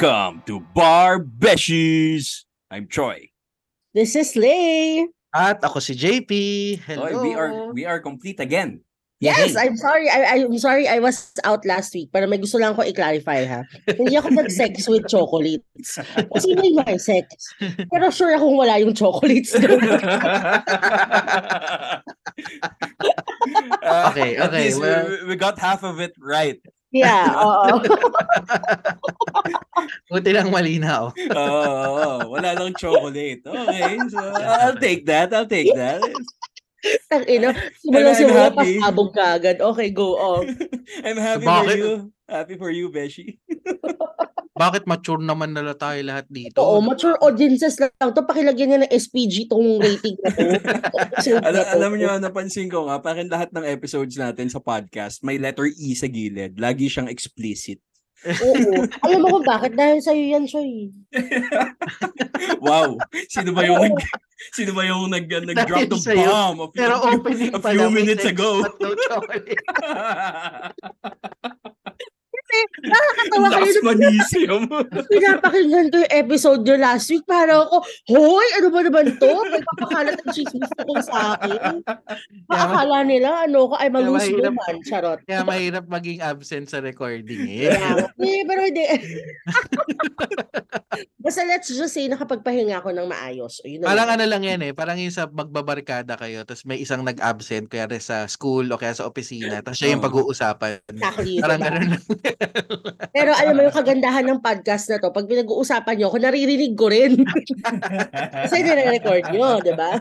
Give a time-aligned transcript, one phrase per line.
[0.00, 2.44] Welcome to Bar Beshies.
[2.70, 3.32] I'm Troy.
[3.96, 5.08] This is Lay.
[5.32, 6.32] At ako si JP.
[6.84, 7.08] Hello.
[7.08, 8.84] Oy, we are we are complete again.
[9.24, 9.56] Yes.
[9.56, 10.12] I'm sorry.
[10.12, 13.64] I, I'm sorry I was out last week pero may gusto lang ko i-clarify ha.
[13.88, 15.96] Hindi ako nag-sex with chocolates.
[16.12, 17.32] Kasi may may sex.
[17.88, 19.56] Pero sure akong wala yung chocolates.
[19.56, 19.64] Uh,
[24.12, 26.60] Okay, okay, well- we, we got half of it right.
[26.96, 27.80] Yeah, oo.
[30.08, 31.12] Buti lang malinaw.
[31.36, 33.44] Oo, wala lang chocolate.
[33.44, 35.34] Okay, so I'll take that.
[35.36, 36.00] I'll take that.
[37.10, 37.50] Tang ina,
[37.82, 38.78] simula I'm simula happy.
[38.78, 39.58] pasabog ka agad.
[39.58, 40.54] Okay, go on.
[41.06, 41.76] I'm happy for Bakit?
[41.76, 41.92] you.
[42.28, 43.38] Happy for you, Beshi.
[44.56, 46.56] Bakit mature naman nala tayo lahat dito?
[46.64, 48.24] Oo, mature audiences lang to.
[48.24, 50.44] Pakilagyan niya ng SPG tong rating na to.
[51.44, 55.68] Na Alam, niyo, napansin ko nga, parang lahat ng episodes natin sa podcast, may letter
[55.68, 56.56] E sa gilid.
[56.56, 57.84] Lagi siyang explicit.
[58.24, 58.88] Oo.
[59.04, 59.76] Alam mo kung bakit?
[59.76, 60.88] Dahil sa'yo yan, Choy.
[62.64, 62.96] wow.
[63.28, 63.96] Sino ba yung nag
[64.56, 66.24] Sino ba yung nag nag-drop the sa'yo.
[66.24, 68.64] bomb a few, Pero opening a few minutes ago?
[68.80, 69.60] chocolate.
[72.84, 74.62] Nakakatawa kayo Last nung Manisium.
[75.08, 77.24] pinapakinggan ko yung episode nyo last week.
[77.24, 77.80] Para ako,
[78.12, 79.32] hoy, ano ba naman to?
[79.48, 81.80] May papakalat ng chismis na kung sa akin.
[82.52, 84.76] Akala nila, ano ko, ay naman.
[84.84, 85.24] Charot.
[85.24, 87.72] Kaya mahirap maging absent sa recording eh.
[87.72, 88.84] Kaya, eh, pero hindi.
[91.26, 93.58] Basta let's just say, nakapagpahinga ako ng maayos.
[93.64, 94.20] O, Yun na Parang lang.
[94.20, 94.72] ano lang yan eh.
[94.76, 99.08] Parang yung sa magbabarkada kayo, tapos may isang nag-absent, kaya sa school o kaya sa
[99.08, 100.78] opisina, tapos siya yung pag-uusapan.
[100.86, 101.66] Exactly, Parang diba?
[101.72, 102.02] ganun lang.
[103.16, 106.86] Pero alam mo yung kagandahan ng podcast na to, pag pinag-uusapan nyo ako, naririnig ko
[106.90, 107.22] rin.
[108.46, 110.00] Kasi nire-record nyo, di ba?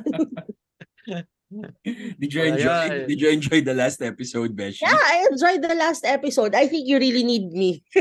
[2.19, 3.07] did you enjoy Ayan.
[3.07, 4.81] Did you enjoy the last episode, Beshi?
[4.83, 6.55] Yeah, I enjoyed the last episode.
[6.55, 7.83] I think you really need me.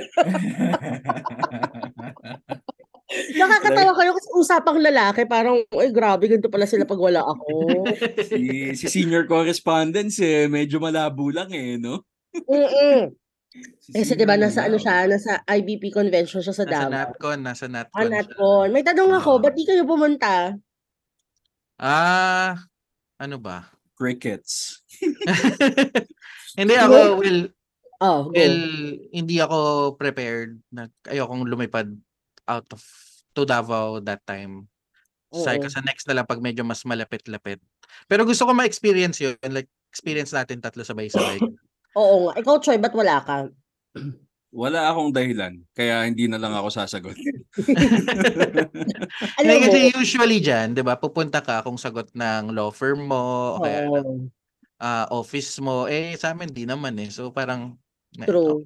[3.15, 7.47] Nakakatawa kayo kasi usapang lalaki, parang, ay grabe, ganito pala sila pag wala ako.
[8.27, 12.03] si, si senior correspondence eh, medyo malabo lang eh, no?
[12.35, 13.15] Mm-mm.
[13.55, 16.91] Si Kasi diba, senior nasa ano siya, nasa IBP convention siya sa Nasa Davao.
[16.91, 18.03] Natcon, nasa Natcon.
[18.03, 18.11] Ah.
[18.11, 18.69] Natcon.
[18.75, 19.43] May tanong ako, Oo.
[19.43, 20.59] ba't di kayo pumunta?
[21.79, 22.59] Ah,
[23.19, 23.71] ano ba?
[23.95, 24.83] Crickets.
[26.59, 27.41] Hindi ako, well,
[28.03, 28.35] Oh, go.
[28.35, 28.59] well,
[29.15, 29.59] hindi ako
[29.97, 30.59] prepared.
[30.69, 31.89] Na, ayokong lumipad
[32.45, 32.83] out of
[33.33, 34.67] to Davao that time.
[35.31, 35.73] Sabi ko Oo.
[35.73, 37.63] sa next na lang pag medyo mas malapit-lapit.
[38.11, 39.39] Pero gusto ko ma-experience yun.
[39.49, 41.39] Like, experience natin tatlo sabay-sabay.
[41.95, 42.33] Oo nga.
[42.39, 43.37] Ikaw, Troy, ba't wala ka?
[44.55, 47.19] Wala akong dahilan, kaya hindi na lang ako sasagot.
[49.43, 53.59] Alam mo, kasi usually dyan, di ba, pupunta ka kung sagot ng law firm mo,
[53.59, 53.91] o kaya
[54.79, 55.91] ah, office mo.
[55.91, 57.11] Eh, sa amin, di naman eh.
[57.11, 57.75] So, parang,
[58.23, 58.63] True.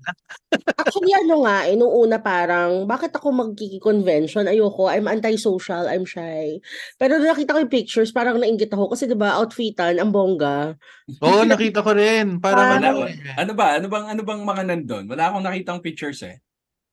[0.76, 4.44] Actually, ano nga, eh, nung una parang, bakit ako magkiki-convention?
[4.44, 6.60] Ayoko, I'm antisocial, I'm shy.
[7.00, 8.92] Pero nung nakita ko yung pictures, parang nainggit ako.
[8.92, 10.76] Kasi diba, outfitan, ang bongga.
[11.24, 12.36] Oo, nakita ko rin.
[12.44, 13.08] Parang, Parang- ano,
[13.40, 13.66] ano ba?
[13.80, 15.04] Ano bang ano bang mga nandun?
[15.08, 16.36] Wala akong nakitang pictures eh.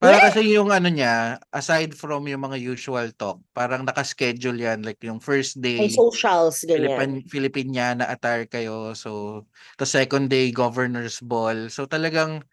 [0.05, 4.85] Para kasi yung ano niya, aside from yung mga usual talk, parang nakaschedule yan.
[4.85, 7.25] Like yung first day, May socials, ganyan.
[7.25, 8.93] Filipiniana attire kayo.
[8.93, 9.43] So,
[9.75, 11.67] the second day, governor's ball.
[11.67, 12.45] So, talagang,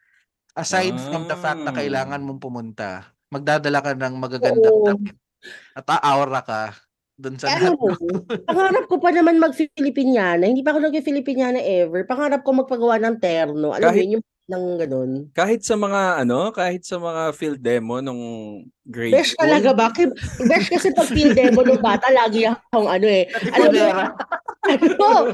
[0.54, 1.78] aside from the fact na Ah.
[1.78, 4.86] kailangan mong pumunta, magdadala ka ng magagandang Oo.
[4.92, 5.16] damit.
[5.74, 6.62] At aura ka
[7.18, 7.86] dun sa Eh, ano mo,
[8.48, 10.42] pangarap ko pa naman mag-Filipiniana.
[10.44, 12.02] Hindi pa ako nag-Filipiniana ever.
[12.04, 13.70] Pangarap ko magpagawa ng terno.
[13.70, 15.10] Alam mo Kahit- yun, yung ng ganun.
[15.32, 18.20] Kahit sa mga ano, kahit sa mga field demo nung
[18.84, 19.48] grade Besh school.
[19.48, 19.88] talaga ba?
[20.44, 23.24] Besh kasi pag field demo ng bata, lagi akong ano eh.
[23.50, 23.84] Alam mo,
[24.68, 25.32] ano,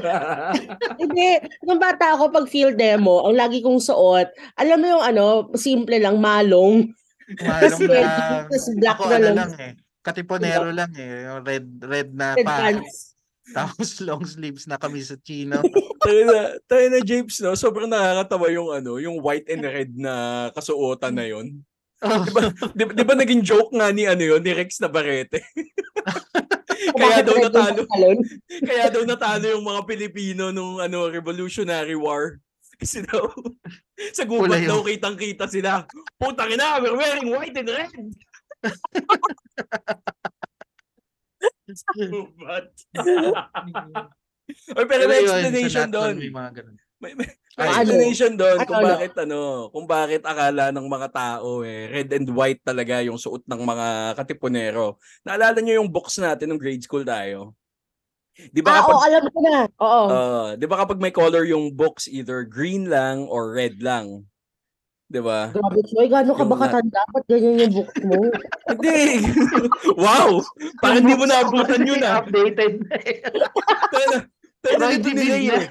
[0.95, 1.29] Hindi.
[1.63, 5.99] Nung bata ako, pag field demo, ang lagi kong suot, alam mo yung ano, simple
[5.99, 6.89] lang, malong.
[7.37, 8.49] Malong lang.
[8.79, 9.37] black Ako na ano lang.
[9.37, 9.73] lang eh.
[9.99, 11.27] Katiponero lang eh.
[11.27, 12.63] Yung red, red na Red pants.
[12.63, 12.93] pants.
[13.57, 15.61] Tapos long sleeves na kami sa chino.
[16.05, 17.57] tayo na, tayo na James, no?
[17.57, 21.65] Sobrang nakakatawa yung ano, yung white and red na kasuotan na yun.
[21.99, 22.41] Oh, Di ba,
[22.71, 25.43] di, di ba naging joke nga ni ano yun, ni Rex Navarrete?
[26.95, 27.81] kaya Bakit daw natalo,
[28.63, 32.39] kaya daw natalo yung mga Pilipino nung ano, Revolutionary War.
[32.79, 33.27] Kasi daw,
[34.15, 35.83] sa gubat daw kitang-kita sila.
[36.15, 37.91] Putang ina, we're wearing white and red!
[41.95, 42.67] Gubat.
[44.77, 46.13] Oy, pero may explanation doon.
[46.17, 46.75] May mga ganun.
[46.99, 48.91] May, may, Ay, may explanation doon kung Ano, ano?
[48.97, 49.39] bakit ano,
[49.71, 53.87] kung bakit akala ng mga tao eh red and white talaga yung suot ng mga
[54.17, 54.97] katipunero.
[55.23, 57.55] Naalala niyo yung box natin nung grade school tayo?
[58.35, 59.57] 'Di ba Ah, kapag oo, alam ko na.
[59.79, 60.03] Oo.
[60.07, 64.23] uh, 'di ba kapag may color yung box either green lang or red lang.
[65.09, 65.49] 'Di ba?
[65.49, 67.01] Grabe, Choy, gaano ka ba katanda?
[67.09, 68.19] Ba't ganyan yung book mo?
[68.69, 69.25] Hindi.
[70.05, 70.37] wow!
[70.77, 72.21] Parang hindi mo naabutan yun ah.
[72.21, 73.17] Updated na eh.
[73.89, 74.17] Tayo na,
[74.61, 75.57] tayo na nito nila Division.
[75.57, 75.67] eh.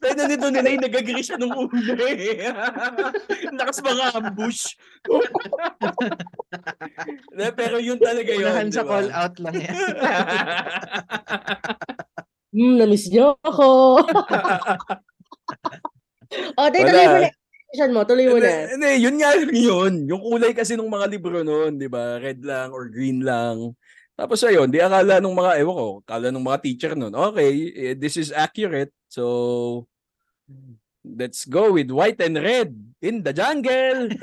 [0.00, 0.78] Tayo na nito nila eh.
[0.80, 2.48] Nag-agree siya nung una eh.
[3.52, 4.72] Lakas mga ambush.
[7.28, 8.48] Hindi, Pero yun talaga yun.
[8.48, 9.76] Unahan sa call out lang yan.
[12.48, 14.00] Hmm, na-miss niyo ako.
[16.56, 17.28] o, tayo, na.
[17.68, 18.64] Explanation mo, tuloy mo na.
[18.72, 20.08] hindi, yun nga yun.
[20.08, 22.16] Yung kulay kasi ng mga libro noon, di ba?
[22.16, 23.76] Red lang or green lang.
[24.16, 27.92] Tapos ayun, di akala nung mga, ewan ko, akala nung mga teacher noon, okay, eh,
[27.92, 28.88] this is accurate.
[29.12, 29.84] So,
[31.04, 32.72] let's go with white and red
[33.04, 34.08] in the jungle.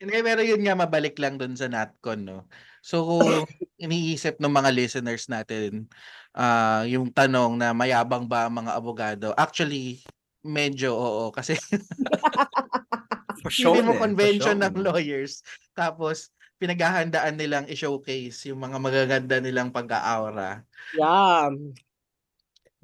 [0.00, 2.48] Hindi, pero yun nga, mabalik lang dun sa NatCon, no?
[2.80, 3.44] So, kung
[3.84, 5.84] iniisip ng mga listeners natin,
[6.32, 10.00] ah yung tanong na mayabang ba ang mga abogado, actually,
[10.44, 11.24] medyo oo.
[11.34, 11.56] Kasi
[13.42, 14.62] Pasyon hindi mo eh, convention pasyon.
[14.62, 15.42] ng lawyers.
[15.76, 16.30] Tapos,
[16.60, 20.64] pinaghahandaan nilang i-showcase yung mga magaganda nilang pag-aura.
[20.92, 21.50] Yeah.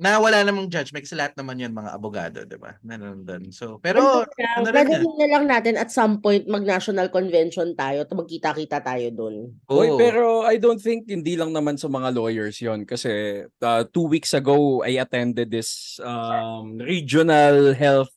[0.00, 2.80] Na wala namang judgment kasi lahat naman yun mga abogado, di ba?
[2.80, 3.52] Nanonood.
[3.52, 4.24] So, pero,
[4.56, 9.52] ano na lang natin at some point mag-national convention tayo at magkita-kita tayo dun.
[9.68, 10.00] Oy, oo.
[10.00, 14.32] pero I don't think hindi lang naman sa mga lawyers yon kasi uh, two weeks
[14.32, 18.08] ago I attended this um, regional health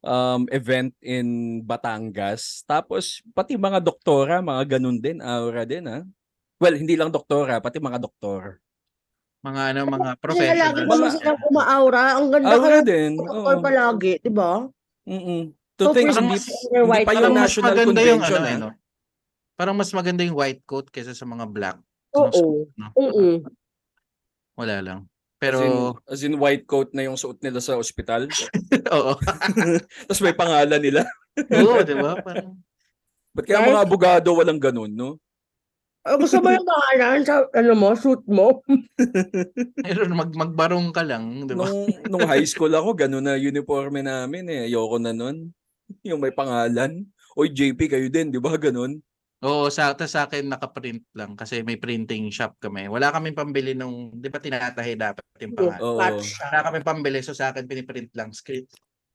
[0.00, 2.64] um, event in Batangas.
[2.64, 6.00] Tapos pati mga doktora, mga ganun din, aura din ha.
[6.60, 8.60] Well, hindi lang doktora, pati mga doktor.
[9.40, 12.20] Mga ano, mga Kaya lagi naman silang umaaura.
[12.20, 13.10] Ang ganda Aura ka din.
[13.16, 13.64] doktor oo.
[13.64, 14.68] palagi, di ba?
[15.08, 15.42] Mm-mm.
[15.80, 18.36] So, To think, for hindi, hindi white pa yung Parang mas national maganda yung convention.
[18.36, 18.52] ano, ah.
[18.52, 18.70] eh, no?
[19.56, 21.78] Parang mas maganda yung white coat kaysa sa mga black.
[22.12, 22.68] Mga Oo.
[22.76, 22.88] no?
[23.00, 23.26] Oo.
[24.60, 25.00] Wala lang.
[25.00, 25.58] As in, Pero,
[26.04, 28.28] as in white coat na yung suot nila sa ospital.
[28.96, 29.12] oo.
[30.04, 31.00] Tapos may pangalan nila.
[31.48, 32.12] Oo, di ba?
[32.20, 32.60] Parang,
[33.32, 35.16] Ba't kaya mga abogado walang ganun, no?
[36.00, 38.64] Ah, gusto mo yung pangalan sa ano mo, suit mo?
[39.84, 41.68] meron mag magbarong ka lang, di ba?
[41.68, 44.60] Nung, nung high school ako, ganun na uniforme namin eh.
[44.64, 45.52] Ayoko na nun.
[46.08, 47.04] Yung may pangalan.
[47.36, 48.56] Oy, JP, kayo din, di ba?
[48.56, 49.02] Ganun.
[49.40, 52.92] Oo, sa, sa akin nakaprint lang kasi may printing shop kami.
[52.92, 55.80] Wala kaming pambili nung, di ba tinatahi dapat yung pangalan?
[55.80, 56.20] Oo.
[56.20, 58.36] Wala kaming pambili, so sa akin piniprint lang.
[58.36, 58.68] Screen,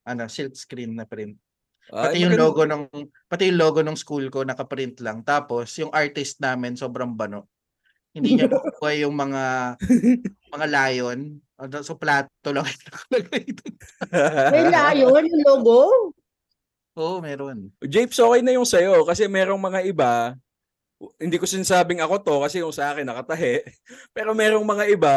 [0.05, 1.37] ano, silk screen na print.
[1.85, 2.89] Pati Ay, yung logo ng
[3.29, 5.21] pati yung logo ng school ko nakaprint lang.
[5.21, 7.45] Tapos yung artist namin sobrang bano.
[8.15, 9.43] Hindi niya makuha yung mga
[10.49, 11.19] mga lion.
[11.85, 13.43] So plato lang nakalagay.
[14.49, 15.79] May layon yung logo.
[16.95, 17.75] Oo, meron.
[17.83, 20.31] Japes, okay na yung sa'yo kasi merong mga iba,
[21.19, 23.67] hindi ko sinasabing ako to kasi yung sa akin nakatahi.
[24.15, 25.15] Pero merong mga iba,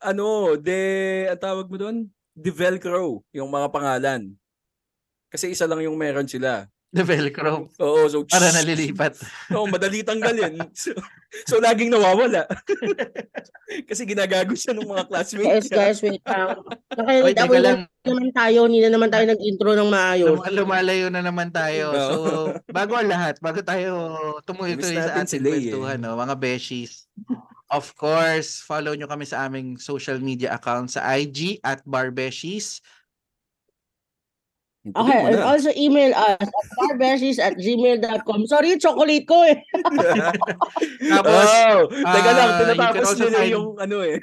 [0.00, 0.80] ano, de,
[1.28, 2.08] ang tawag mo doon?
[2.32, 4.32] De Velcro, yung mga pangalan.
[5.28, 6.66] Kasi isa lang yung meron sila.
[6.88, 7.68] The Velcro.
[7.84, 9.20] Oo, so Para nalilipat.
[9.52, 10.56] Oo, madali tanggalin.
[10.72, 10.96] So,
[11.44, 12.48] so laging nawawala.
[13.88, 15.68] Kasi ginagago siya ng mga classmates.
[15.68, 16.56] Guys, guys, wait lang.
[16.96, 17.80] Nakita teka lang.
[18.08, 20.32] naman tayo, hindi na naman tayo nag-intro ng maayos.
[20.32, 21.92] Lum- lumalayo na naman tayo.
[21.92, 22.00] Oo.
[22.08, 22.16] So,
[22.72, 23.92] bago ang lahat, bago tayo
[24.48, 25.48] tumuloy-tuloy sa ating eh.
[25.52, 27.04] kwentuhan, no, mga beshies.
[27.68, 32.80] Of course, follow nyo kami sa aming social media account sa IG at Barbeshies.
[34.96, 38.46] Okay, and also email us at barbeshies at gmail.com.
[38.46, 39.58] Sorry, chocolate ko eh.
[41.12, 44.18] Tapos, oh, teka lang, ah, tinatapos nila find- yung ano eh.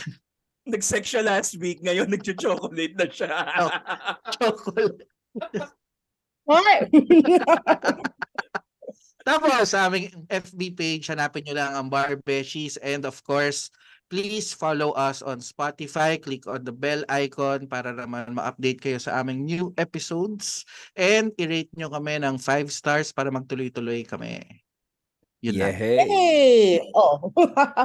[0.72, 3.32] Nag-sex siya last week, ngayon nag-chocolate na siya.
[3.60, 3.70] Oh.
[4.36, 5.04] chocolate.
[6.44, 6.92] Okay.
[9.24, 12.76] Tapos, sa aming FB page, hanapin nyo lang ang Barbeshies.
[12.84, 13.72] And of course,
[14.08, 16.20] please follow us on Spotify.
[16.20, 20.64] Click on the bell icon para naman ma-update kayo sa aming new episodes.
[20.94, 24.44] And i-rate nyo kami ng 5 stars para magtuloy-tuloy kami.
[25.44, 25.76] Yun lang.
[25.76, 25.98] Yehey.
[26.08, 26.64] Hey!
[26.96, 27.32] Oh.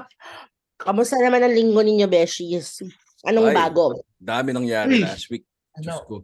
[0.83, 2.79] Kamusta naman ang linggo ninyo, Beshies?
[3.27, 3.55] Anong Ay.
[3.55, 3.99] bago?
[4.15, 5.43] Dami nangyari last week.
[5.75, 5.99] Ano?
[6.07, 6.15] ko.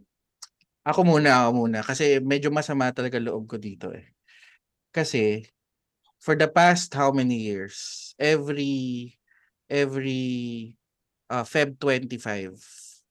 [0.86, 1.84] Ako muna, ako muna.
[1.84, 4.16] Kasi medyo masama talaga loob ko dito eh.
[4.94, 5.44] Kasi,
[6.16, 9.12] for the past how many years, every,
[9.68, 10.74] every
[11.30, 12.54] uh, Feb 25,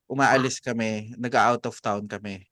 [0.09, 2.47] umaalis kami, nag-out of town kami.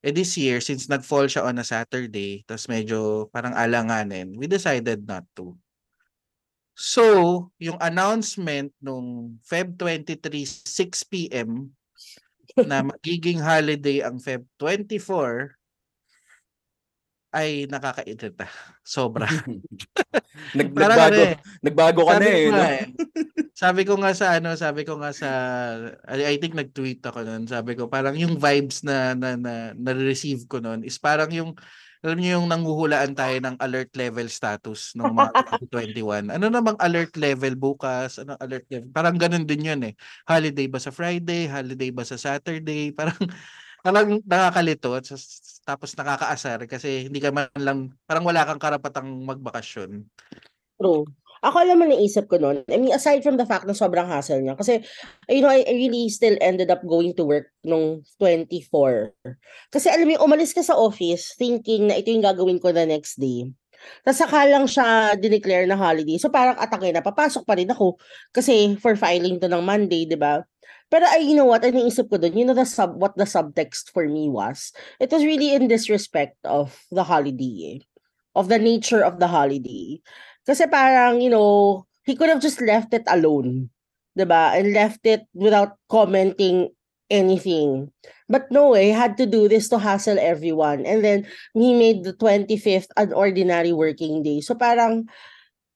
[0.00, 5.04] Eh this year, since nag-fall siya on a Saturday, tapos medyo parang alanganin, we decided
[5.04, 5.52] not to.
[6.72, 10.16] So, yung announcement nung Feb 23,
[10.48, 11.76] 6 p.m.,
[12.56, 15.59] na magiging holiday ang Feb 24,
[17.30, 18.46] ay nakakairita.
[18.84, 19.26] Sobra.
[20.56, 22.48] Nag, Parang nagbago, ano eh, nagbago ka sabi na ko eh.
[22.50, 22.64] nga No?
[22.64, 22.84] eh,
[23.54, 25.28] sabi ko nga sa ano, sabi ko nga sa
[26.08, 27.44] I, I think nag-tweet ako noon.
[27.44, 31.52] Sabi ko parang yung vibes na na na, na-receive ko noon is parang yung
[32.00, 35.30] alam niyo yung nanguhulaan tayo ng alert level status ng mga
[36.00, 36.32] 2021.
[36.32, 38.16] Ano namang alert level bukas?
[38.16, 38.88] Ano alert level?
[38.88, 39.92] Parang ganun din yun eh.
[40.24, 41.44] Holiday ba sa Friday?
[41.44, 42.96] Holiday ba sa Saturday?
[42.96, 43.20] Parang
[43.80, 45.06] parang nakakalito at
[45.64, 50.04] tapos nakakaasar kasi hindi ka man lang parang wala kang karapatang magbakasyon.
[50.80, 51.04] True.
[51.40, 52.60] Ako alam mo naisip ko noon.
[52.68, 54.60] I mean, aside from the fact na sobrang hassle niya.
[54.60, 54.84] Kasi,
[55.24, 59.16] you know, I, really still ended up going to work nung 24.
[59.72, 63.16] Kasi alam mo, umalis ka sa office thinking na ito yung gagawin ko the next
[63.16, 63.48] day.
[64.04, 66.20] Tapos saka lang siya dineclare na holiday.
[66.20, 67.96] So parang atake na, papasok pa rin ako.
[68.36, 70.44] Kasi for filing to ng Monday, di ba?
[70.90, 73.24] Pero ay, you know what, ang naisip ko doon, you know the sub, what the
[73.26, 74.74] subtext for me was?
[74.98, 77.78] It was really in disrespect of the holiday.
[77.78, 77.78] eh.
[78.34, 80.02] Of the nature of the holiday.
[80.46, 83.70] Kasi parang, you know, he could have just left it alone.
[84.14, 84.54] 'di ba?
[84.54, 86.70] And left it without commenting
[87.10, 87.90] anything.
[88.30, 90.86] But no, eh, he had to do this to hassle everyone.
[90.86, 94.40] And then he made the 25th an ordinary working day.
[94.40, 95.10] So parang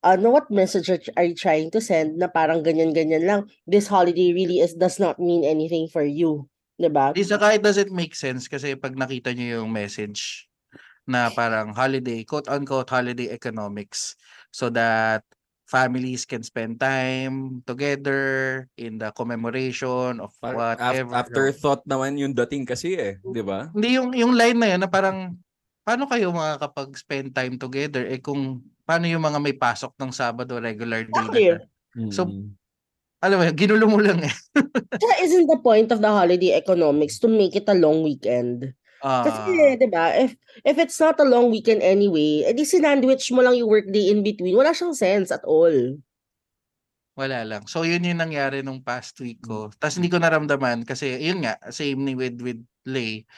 [0.04, 4.61] ano what message are, you trying to send na parang ganyan-ganyan lang this holiday really
[4.61, 6.44] is does not mean anything for you
[6.76, 10.46] 'di ba Di saka it doesn't make sense kasi pag nakita niyo yung message
[11.04, 14.16] na parang holiday, quote-unquote holiday economics
[14.49, 15.20] so that
[15.68, 21.12] families can spend time together in the commemoration of Parang whatever.
[21.16, 23.73] afterthought naman yung dating kasi eh, 'di ba?
[23.73, 25.37] Hindi yung yung line na yun na parang
[25.84, 31.04] paano kayo makakapag-spend time together eh kung paano yung mga may pasok ng Sabado regular
[31.08, 31.64] day na,
[32.10, 32.58] So, Mm.
[33.22, 34.34] alam mo, ginulo mo lang eh.
[35.02, 38.74] Kaya isn't the point of the holiday economics to make it a long weekend
[39.04, 40.32] Ah, Kasi, di ba, if,
[40.64, 44.56] if it's not a long weekend anyway, edi sinandwich mo lang yung workday in between.
[44.56, 46.00] Wala siyang sense at all.
[47.14, 47.68] Wala lang.
[47.68, 49.68] So yun yung nangyari nung past week ko.
[49.76, 53.28] Tapos hindi ko naramdaman kasi yun nga, same ni with with Lay.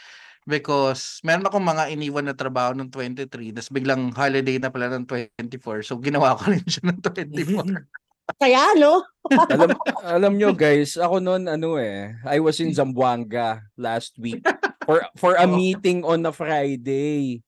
[0.47, 5.03] Because meron akong mga iniwan na trabaho ng 23, tapos biglang holiday na pala ng
[5.03, 5.83] 24.
[5.83, 7.67] So ginawa ko rin siya ng 24.
[8.43, 9.03] Kaya, no?
[9.51, 9.75] alam
[10.07, 14.47] alam nyo guys, ako noon ano eh, I was in Zamboanga last week
[14.87, 15.51] for for a Oh.
[15.51, 17.43] meeting on a Friday.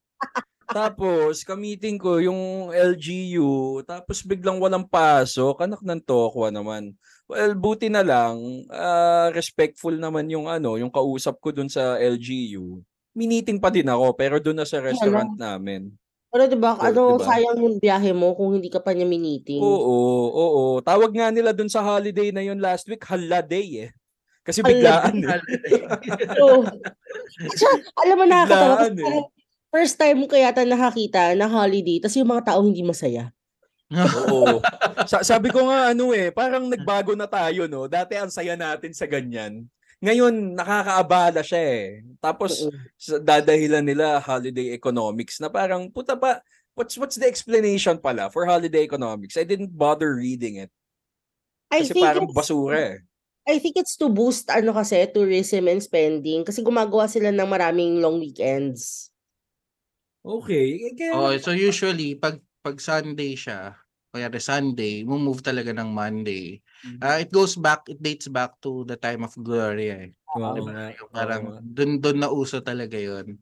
[0.69, 6.93] Tapos, ka-meeting ko yung LGU, tapos biglang walang pasok, anak ng tokwa naman.
[7.25, 12.85] Well, buti na lang, ah, respectful naman yung ano, yung kausap ko dun sa LGU.
[13.17, 15.89] Miniting pa din ako, pero dun na sa restaurant namin.
[16.29, 17.25] Pero di ba, So, ano, diba?
[17.25, 19.57] sayang yung biyahe mo kung hindi ka pa niya miniting.
[19.57, 19.97] Oo,
[20.29, 20.63] oo.
[20.85, 23.91] Tawag nga nila dun sa holiday na yun last week, holiday eh.
[24.45, 25.41] Kasi biglaan eh.
[27.57, 27.69] Tsaka,
[28.05, 28.85] alam mo, nakakatawa.
[28.93, 29.38] eh.
[29.69, 33.29] First time ko yata nakakita na holiday, tas yung mga tao hindi masaya.
[33.93, 34.61] Oo.
[35.09, 37.85] Sa- sabi ko nga ano eh, parang nagbago na tayo no.
[37.85, 39.65] Dati ang saya natin sa ganyan.
[39.99, 41.85] Ngayon nakakaabala siya eh.
[42.21, 46.39] Tapos sa dadahilan nila holiday economics na parang puta ba
[46.71, 49.35] what's what's the explanation pala for holiday economics?
[49.35, 50.71] I didn't bother reading it.
[51.69, 52.97] I Kasi think parang it's- basura eh.
[53.49, 57.97] I think it's to boost ano kasi tourism and spending kasi gumagawa sila ng maraming
[57.97, 59.08] long weekends.
[60.29, 60.93] Okay.
[60.93, 63.73] Kaya, oh, so usually pag pag Sunday siya,
[64.13, 66.61] kaya Sunday, move talaga ng Monday.
[67.01, 70.09] Ah, it goes back, it dates back to the time of Gloria.
[70.09, 70.11] Eh.
[70.37, 70.93] Oo Diba?
[70.97, 71.59] Yung parang nga.
[71.61, 73.37] dun dun na uso talaga yon.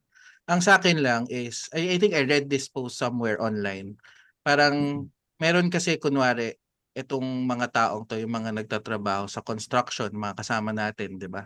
[0.47, 3.99] Ang sa akin lang is I, I think I read this post somewhere online.
[4.43, 5.07] Parang
[5.43, 6.55] meron kasi kunwari
[6.97, 11.45] itong mga taong to, yung mga nagtatrabaho sa construction, mga kasama natin, 'di ba?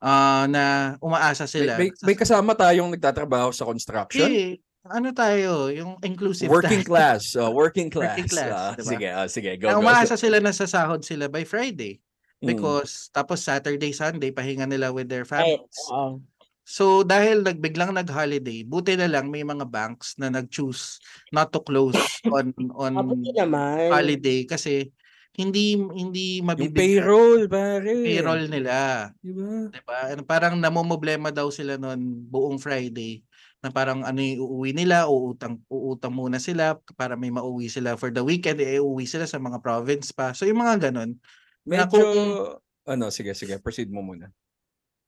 [0.00, 1.72] Ah, na umaasa May, sila.
[1.80, 4.28] may, may kasama tayong nagtatrabaho sa construction.
[4.28, 6.90] Eh, ano tayo, yung inclusive Working tayo.
[6.90, 7.32] class.
[7.34, 8.14] Oh, working class.
[8.20, 8.84] Working class, Ah, diba?
[8.86, 9.50] Sige, ah, sige.
[9.56, 9.80] Go, Na go.
[9.80, 12.04] umaasa sila na sasahod sila by Friday.
[12.38, 12.52] Mm.
[12.52, 15.72] Because tapos Saturday, Sunday, pahinga nila with their families.
[15.88, 16.20] Oo.
[16.64, 20.96] So dahil nagbiglang nag-holiday, buti na lang may mga banks na nag-choose
[21.28, 21.96] not to close
[22.32, 23.92] on on Mabuti naman.
[23.92, 24.88] holiday kasi
[25.34, 27.92] hindi hindi Yung mabibigyan payroll, pare.
[28.00, 29.68] payroll nila, Diba?
[29.68, 29.98] 'di ba?
[30.08, 33.20] And Parang namomroblema daw sila noon buong Friday
[33.64, 38.12] na parang ano yung uuwi nila, uutang uutang muna sila para may mauwi sila for
[38.12, 40.36] the weekend, eh uuwi sila sa mga province pa.
[40.36, 41.16] So yung mga ganun,
[41.64, 44.28] Na Medyo, kung- ano, sige, sige, proceed mo muna.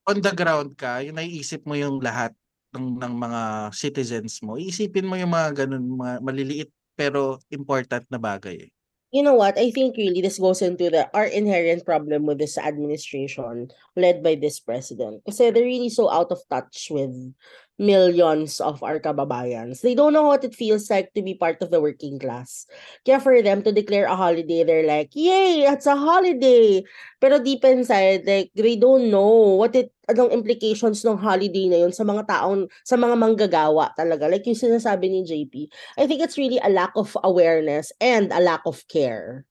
[0.07, 2.33] on the ground ka, yung naiisip mo yung lahat
[2.73, 3.43] ng, ng mga
[3.75, 8.57] citizens mo, iisipin mo yung mga ganun, mga maliliit pero important na bagay.
[8.65, 8.71] eh.
[9.11, 9.57] You know what?
[9.57, 14.35] I think really this goes into the our inherent problem with this administration led by
[14.35, 15.23] this president.
[15.25, 17.15] Kasi they're really so out of touch with
[17.79, 19.81] millions of our kababayans.
[19.81, 22.65] They don't know what it feels like to be part of the working class.
[23.05, 26.85] Kaya for them to declare a holiday, they're like, yay, it's a holiday.
[27.21, 31.93] Pero deep inside, like, they don't know what it, anong implications ng holiday na yun
[31.93, 34.29] sa mga taong, sa mga manggagawa talaga.
[34.29, 35.69] Like yung sinasabi ni JP.
[36.01, 39.45] I think it's really a lack of awareness and a lack of care.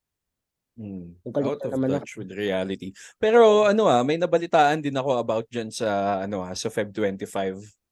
[0.76, 2.92] Galing Out of naman na- touch with reality.
[3.16, 7.85] Pero ano ah, may nabalitaan din ako about dyan sa ano ah, sa Feb 25.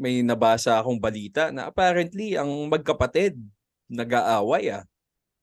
[0.00, 3.36] May nabasa akong balita na apparently ang magkapatid
[3.92, 4.84] nag-aaway ah.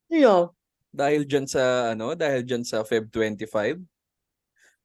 [0.09, 0.49] Yeah.
[0.89, 3.85] Dahil dyan sa ano, dahil dyan sa Feb 25.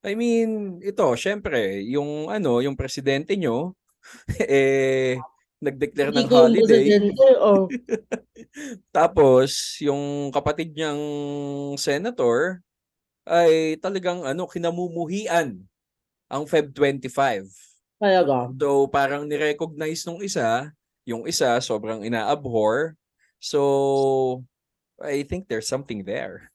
[0.02, 3.78] I mean, ito, syempre, yung ano, yung presidente nyo
[4.44, 5.16] eh
[5.62, 6.98] nag-declare ng holiday.
[7.38, 7.70] oh.
[8.96, 11.00] Tapos, yung kapatid niyang
[11.78, 12.60] senator
[13.22, 15.62] ay talagang ano, kinamumuhian
[16.26, 17.71] ang Feb 25.
[18.02, 18.50] Talaga.
[18.58, 20.74] So, parang nirecognize nung isa,
[21.06, 22.98] yung isa sobrang ina-abhor.
[23.38, 24.42] So,
[24.98, 26.50] I think there's something there.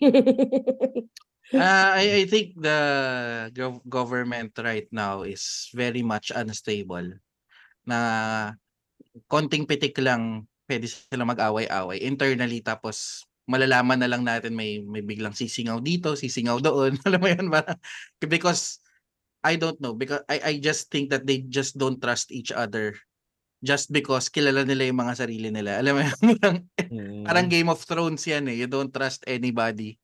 [1.52, 2.80] Ah, I I think the
[3.52, 7.04] gov- government right now is very much unstable.
[7.86, 8.00] Na
[9.28, 15.34] konting pitik lang pwede sila mag-away-away internally tapos malalaman na lang natin may may biglang
[15.36, 16.96] sisingaw dito, sisingaw doon.
[17.06, 17.62] Alam mo 'yun ba?
[18.22, 18.81] Because
[19.42, 22.94] I don't know because I I just think that they just don't trust each other
[23.62, 25.76] just because kilala nila yung mga sarili nila.
[25.82, 26.12] Alam mo 'yun?
[26.38, 26.58] Parang
[26.92, 27.24] Hmm.
[27.24, 28.56] Parang Game of Thrones yan eh.
[28.58, 29.96] You don't trust anybody.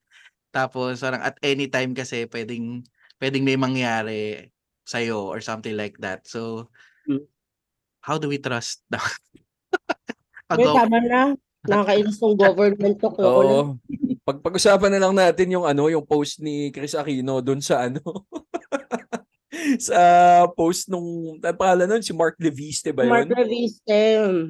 [0.54, 2.80] Tapos parang at any time kasi pwedeng
[3.20, 4.48] pwedeng may mangyari
[4.88, 6.24] sa'yo or something like that.
[6.24, 6.70] So,
[7.04, 7.28] Hmm.
[8.00, 8.82] how do we trust
[10.56, 11.22] May tama na.
[11.68, 13.08] Nakakainis tong government na.
[13.20, 13.76] Oo.
[14.24, 18.00] Pag pag-usapan na lang natin yung ano, yung post ni Chris Aquino doon sa ano
[19.88, 20.00] sa
[20.54, 23.36] post nung pangalan nun si Mark Leviste ba Mark yun?
[23.36, 24.00] Reviste.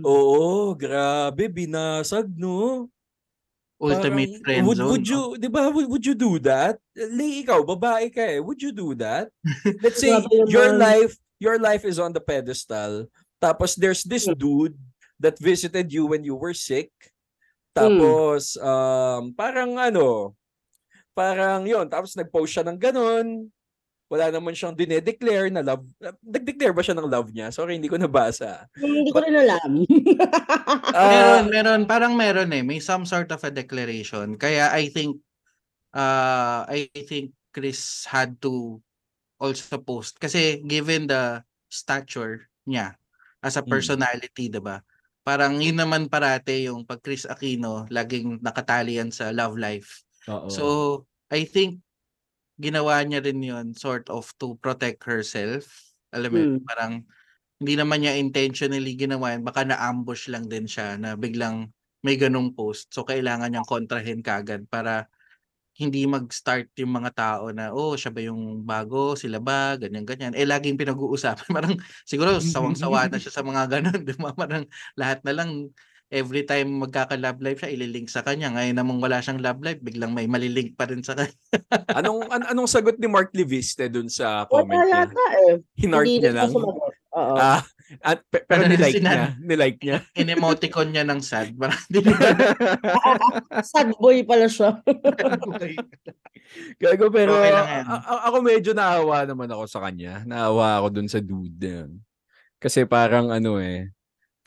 [0.06, 2.87] Oo, grabe binasag no.
[3.78, 4.88] ultimate Parang, friend would, zone?
[4.90, 6.83] would you, di ba, would, would you do that?
[6.98, 8.42] Lay, ikaw, babae ka eh.
[8.42, 9.31] Would you do that?
[9.78, 10.18] Let's say,
[10.50, 13.07] your life, your life is on the pedestal.
[13.38, 14.35] Tapos there's this Hmm.
[14.35, 14.74] dude
[15.22, 16.90] that visited you when you were sick.
[17.70, 18.02] Hmm.
[18.02, 20.35] Tapos, um, parang ano,
[21.14, 23.46] parang yon Tapos nag-post siya ng ganun.
[24.09, 25.85] Wala naman siyang dinedeclare na love.
[26.25, 27.53] Nag-declare ba siya ng love niya?
[27.53, 28.64] Sorry, hindi ko nabasa.
[28.73, 29.73] Hindi ko rin alam.
[30.88, 32.64] Ah, meron, meron, parang meron eh.
[32.64, 34.40] May some sort of a declaration.
[34.40, 35.21] Kaya I think,
[35.92, 38.81] uh, I think Chris had to
[39.37, 40.16] also post.
[40.16, 42.97] Kasi given the stature niya
[43.44, 43.71] as a Mm.
[43.71, 44.81] personality, 'di ba?
[45.23, 50.03] Parang yun naman parate yung pag Chris Aquino, laging nakatali yan sa love life.
[50.27, 50.49] oo.
[50.49, 50.64] So,
[51.29, 51.85] I think
[52.61, 55.94] ginawa niya rin yun sort of to protect herself.
[56.14, 56.59] Alam mo, Hmm.
[56.66, 56.92] parang
[57.62, 59.44] hindi naman niya intentionally ginawa yun.
[59.47, 61.71] Baka na-ambush lang din siya na biglang
[62.07, 62.90] may ganong post.
[62.94, 65.07] So, kailangan niyang kontrahin kagad para
[65.79, 69.14] hindi mag-start yung mga tao na, oh, siya ba yung bago?
[69.14, 69.79] Sila ba?
[69.79, 70.35] Ganyan-ganyan.
[70.35, 71.49] Eh, laging pinag-uusapan.
[71.57, 71.75] Parang
[72.07, 74.01] siguro sawang-sawa na siya sa mga ganon.
[74.09, 74.35] Di ba?
[74.35, 74.66] Parang
[74.99, 75.71] lahat na lang
[76.09, 78.49] every time magkaka-love life siya, ililink sa kanya.
[78.51, 81.33] Ngayon namang wala siyang love life, biglang may malilink pa rin sa kanya.
[81.99, 84.94] anong an- anong sagot ni Mark Leviste dun sa Wala comment niya?
[85.05, 85.55] yata eh.
[85.77, 86.51] Hinart Hindi niya lang.
[87.09, 87.35] Oo.
[87.35, 87.61] Ah,
[88.01, 89.27] at, pe- pero Ano nilike sinan- niya.
[89.40, 89.97] Nilike niya.
[90.21, 91.53] In-emoticon niya ng sad.
[93.64, 94.79] Sad boy pala siya.
[96.79, 97.85] Gago, pero Okay lang yan.
[97.85, 100.23] a- a- ako medyo naawa naman ako sa kanya.
[100.25, 101.90] Naawa ako dun sa dude na yun.
[102.59, 103.92] Kasi parang ano eh,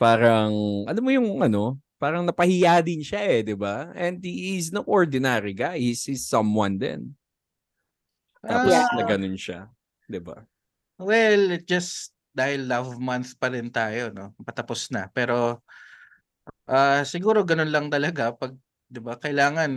[0.02, 0.52] parang,
[0.90, 3.94] ano mo yung ano, parang napahiya din siya eh, di ba?
[3.94, 5.78] And he is no ordinary guy.
[5.78, 7.14] He's, he's someone din.
[8.42, 8.90] Tapos Yeah.
[8.98, 9.70] na ganun siya.
[10.10, 10.42] Di ba?
[10.98, 14.34] Well, it just dahil love month pa rin tayo, no?
[14.42, 15.06] Patapos na.
[15.14, 15.62] Pero
[16.66, 18.54] ah siguro ganun lang talaga pag
[18.90, 19.18] 'di ba?
[19.18, 19.70] Kailangan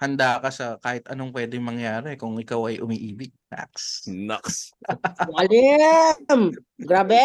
[0.00, 3.36] handa ka sa kahit anong pwedeng mangyari kung ikaw ay umiibig.
[3.52, 4.06] Max.
[4.08, 4.72] Naks.
[5.28, 6.56] Galim!
[6.80, 7.20] Grabe!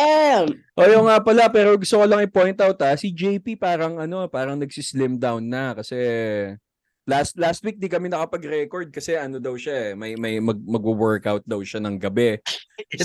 [0.76, 4.28] O yung nga pala, pero gusto ko lang i-point out ha, si JP parang ano,
[4.28, 5.96] parang nagsislim down na kasi
[7.06, 11.46] last last week di kami nakapag-record kasi ano daw siya eh, may may mag, mag-workout
[11.46, 12.42] daw siya ng gabi.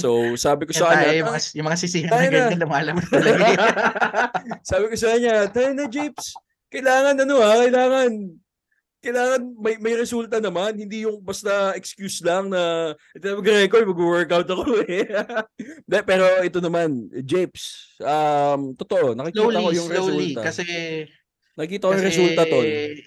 [0.01, 2.33] So sabi ko sa kanya, yung mga, yung mga sisihan na na.
[2.33, 3.47] ganyan lumalaman talaga.
[4.73, 6.35] sabi ko sa kanya, tayo na Japes,
[6.73, 8.11] kailangan ano ha, kailangan
[9.01, 15.09] kailangan may may resulta naman, hindi yung basta excuse lang na mag-record, mag-workout ako eh.
[15.89, 20.37] De, pero ito naman, Japes, um, totoo, nakikita ko slowly, yung slowly.
[20.37, 20.41] resulta.
[20.45, 20.65] Kasi,
[21.57, 22.67] nakikita ko yung resulta, tol.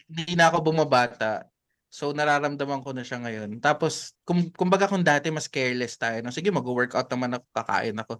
[0.09, 1.45] hindi na ako bumabata.
[1.93, 3.61] So nararamdaman ko na siya ngayon.
[3.61, 6.33] Tapos kum, kumbaga kung dati mas careless tayo, no?
[6.33, 8.13] sige mag-workout naman ako, kakain ako.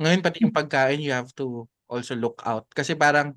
[0.00, 3.36] Ngayon pati yung pagkain you have to also look out kasi parang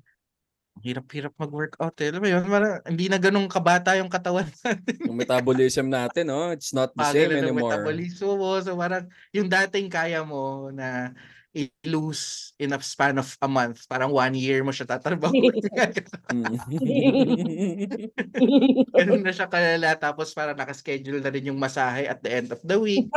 [0.80, 2.08] hirap-hirap mag-workout eh.
[2.08, 4.96] Alam mo yun, parang hindi na ganun kabata yung katawan natin.
[5.04, 6.48] Yung metabolism natin, no?
[6.48, 7.68] It's not the Bagal same anymore.
[7.76, 8.56] metabolismo mo.
[8.64, 9.04] So parang
[9.36, 11.12] yung dating kaya mo na
[11.52, 15.32] i-lose in a span of a month, parang one year mo siya tatrabaho.
[18.96, 19.92] Ganun na siya kalala.
[19.96, 23.08] Tapos parang nakaschedule na rin yung masahe at the end of the week.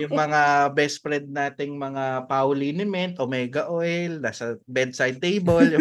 [0.00, 5.76] yung mga best friend nating mga pauliniment, omega oil, nasa bedside table.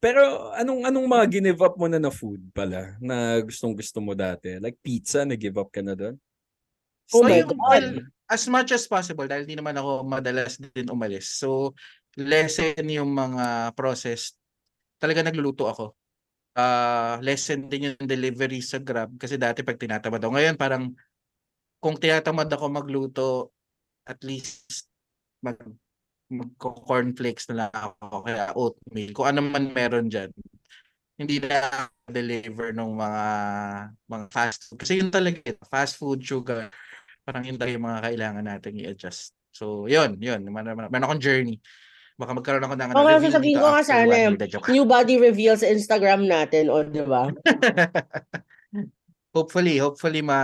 [0.00, 4.12] Pero anong anong mga give up mo na na food pala na gustong gusto mo
[4.12, 4.56] dati?
[4.60, 6.16] Like pizza, nag-give up ka na doon?
[7.14, 7.84] Oh So, my yung- God.
[8.26, 11.38] As much as possible, dahil hindi naman ako madalas din umalis.
[11.38, 11.74] So,
[12.18, 14.34] lessen yung mga process.
[14.98, 15.94] Talaga nagluluto ako.
[16.56, 20.32] Ah, lessen din yung delivery sa Grab kasi dati pag tinatamad ako.
[20.32, 20.96] Ngayon parang
[21.78, 23.28] kung tinatamad ako magluto,
[24.08, 24.88] at least
[25.44, 25.60] mag
[26.26, 27.70] mag-cornflakes na lang
[28.02, 29.10] ako kaya oatmeal.
[29.14, 30.34] Kung ano man meron dyan.
[31.16, 33.24] Hindi na deliver ng mga
[34.04, 34.78] mga fast food.
[34.82, 36.68] Kasi yun talaga, fast food, sugar,
[37.26, 39.34] parang yun talaga yung mga kailangan natin i-adjust.
[39.50, 40.46] So, yun, yun.
[40.46, 41.58] Meron, meron akong journey.
[42.16, 43.74] Baka magkaroon ako ng reveal sasabihin dito ko.
[44.38, 44.70] The joke.
[44.70, 47.28] New body reveal sa Instagram natin, o di ba?
[49.36, 50.40] hopefully, hopefully ma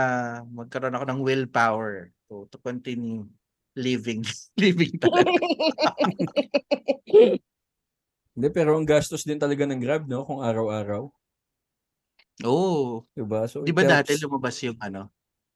[0.53, 3.25] magkaroon ako ng willpower to, to continue
[3.73, 4.21] living
[4.62, 5.33] living talaga.
[8.33, 10.25] Hindi, pero ang gastos din talaga ng Grab, no?
[10.25, 11.05] Kung araw-araw.
[12.49, 13.05] Oo.
[13.12, 13.45] Diba?
[13.45, 15.12] So, Di ba dati lumabas yung ano?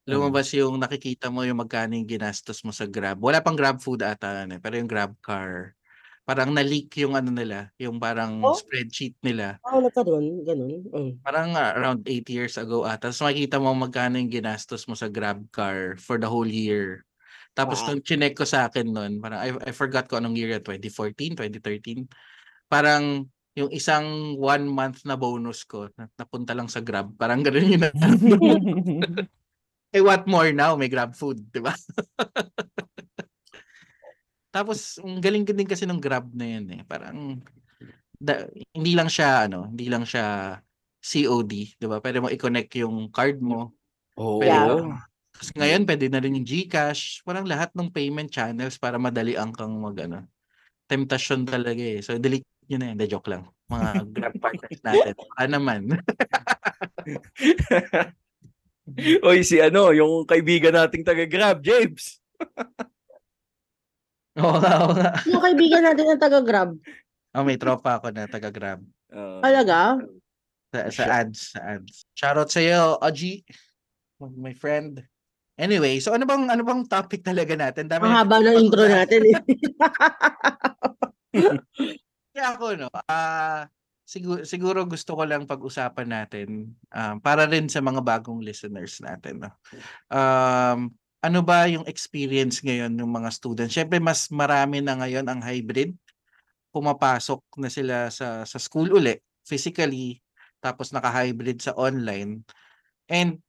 [0.06, 3.18] Lumabas yung nakikita mo yung magkano yung ginastos mo sa Grab.
[3.18, 5.74] Wala pang Grab food ata ano, eh, pero yung Grab car.
[6.22, 8.54] Parang na-leak yung ano nila, yung parang Oh?
[8.54, 9.58] spreadsheet nila.
[9.66, 10.46] Oo, nagkaroon.
[10.46, 10.72] Ganun.
[10.94, 11.12] Mm.
[11.26, 13.10] Parang ah, around 8 years ago ata.
[13.10, 17.02] Tapos makikita mo magkano yung ginastos mo sa Grab car for the whole year.
[17.58, 17.98] Tapos Wow.
[17.98, 21.34] nung chinek ko sa akin nun, parang I, I forgot ko anong year yan, 2014,
[21.34, 22.06] 2013.
[22.70, 23.26] Parang
[23.58, 27.10] yung isang one month na bonus ko, na, napunta lang sa Grab.
[27.18, 27.82] Parang ganun yun.
[29.94, 30.75] eh what more now?
[30.75, 31.70] May Grab food, di ba?
[34.57, 36.81] Tapos, ang galing din kasi ng Grab na yun eh.
[36.88, 37.37] Parang,
[38.16, 40.57] da- hindi lang siya, ano, hindi lang siya
[40.96, 42.01] COD, di ba?
[42.01, 43.77] Pwede mo i-connect yung card mo.
[44.16, 44.40] Oo.
[44.40, 44.96] Pwede mo-
[45.37, 47.20] Tapos ngayon, pwede na rin yung GCash.
[47.20, 50.25] Parang lahat ng payment channels para madali ang kang mag, ano.
[50.88, 52.01] Temptation talaga eh.
[52.01, 52.96] So, delete nyo na yun.
[52.96, 53.44] De, joke lang.
[53.68, 55.12] Mga Grab partners natin.
[55.12, 55.81] Baka naman.
[59.27, 62.22] Oy, si ano, yung kaibigan nating taga-Grab, James.
[64.37, 65.16] Oo nga, oo nga.
[65.25, 66.77] Yung kaibigan natin ang taga-grab.
[67.33, 68.85] Oh, may tropa ako na taga-Grab.
[69.09, 69.96] Uh, Talaga?
[70.68, 72.05] Sa, sa ads, sa ads.
[72.12, 73.40] Shoutout sa iyo, Oji.
[74.20, 75.01] My friend.
[75.57, 77.88] Anyway, so ano bang ano bang topic talaga natin?
[77.88, 79.40] Dami Ang haba ng intro natin eh.
[82.37, 83.64] Kaya ako no, ah
[84.06, 89.42] siguro siguro gusto ko lang pag-usapan natin um, para rin sa mga bagong listeners natin
[89.42, 89.50] no.
[90.06, 90.94] Um
[91.26, 93.74] ano ba yung experience ngayon ng mga students?
[93.74, 95.98] Syempre mas marami na ngayon ang hybrid.
[96.70, 100.22] Pumapasok na sila sa sa school uli physically
[100.62, 102.46] tapos naka-hybrid sa online.
[103.10, 103.42] And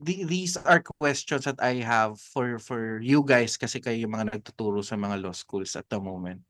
[0.00, 4.36] the- these are questions that I have for for you guys kasi kayo yung mga
[4.36, 6.44] nagtuturo sa mga law schools at the moment.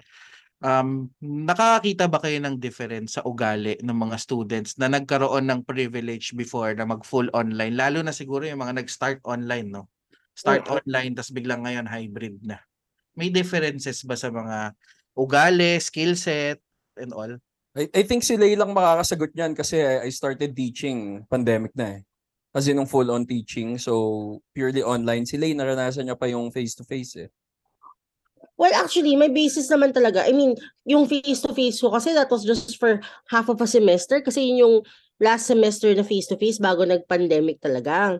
[0.65, 6.33] Um, nakakakita ba kayo ng difference sa ugali ng mga students na nagkaroon ng privilege
[6.33, 9.93] before na mag full online lalo na siguro yung mga nag-start online no?
[10.33, 10.81] Start Oo.
[10.81, 12.57] online tas biglang ngayon hybrid na.
[13.13, 14.73] May differences ba sa mga
[15.13, 16.61] ugali, skill set
[16.97, 17.37] and all?
[17.77, 22.01] I, I think si Lay lang makakasagot niyan kasi I, I started teaching pandemic na
[22.01, 22.03] eh.
[22.57, 25.29] Kasi nung full-on teaching, so purely online.
[25.29, 27.29] Si Lay, naranasan niya pa yung face-to-face eh.
[28.57, 30.25] Well, actually, may basis naman talaga.
[30.25, 30.57] I mean,
[30.89, 34.77] yung face-to-face ko kasi that was just for half of a semester kasi yun yung
[35.21, 38.17] last semester na face-to-face bago nag-pandemic talaga.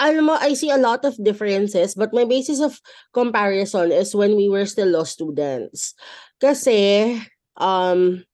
[0.00, 2.80] Alam mo, I see a lot of differences but my basis of
[3.12, 5.92] comparison is when we were still law students.
[6.40, 7.16] Kasi,
[7.60, 8.24] um,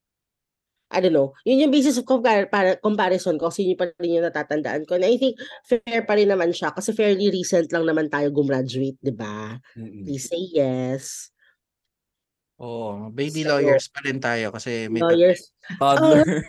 [0.93, 4.21] I don't know, yun yung basis of compar- para- comparison ko kasi yun pa rin
[4.21, 5.01] yung natatandaan ko.
[5.01, 9.01] And I think fair pa rin naman siya kasi fairly recent lang naman tayo gumraduate,
[9.01, 9.57] di ba?
[9.73, 10.05] Mm-mm.
[10.05, 11.33] Please say yes.
[12.61, 15.51] Oh, baby So, lawyers pa rin tayo kasi may Lawyers.
[15.81, 16.23] Toddler.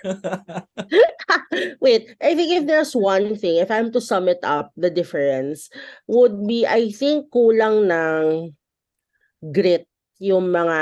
[1.84, 5.72] Wait, I think if there's one thing, if I'm to sum it up, the difference
[6.06, 8.52] would be, I think, kulang ng
[9.50, 9.88] grit
[10.20, 10.78] yung mga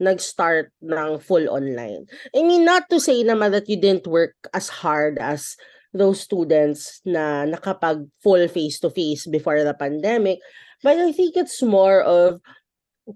[0.00, 2.08] nag-start ng full online.
[2.32, 5.54] I mean, not to say naman that you didn't work as hard as
[5.92, 10.40] those students na nakapag full face-to-face before the pandemic.
[10.80, 12.40] But I think it's more of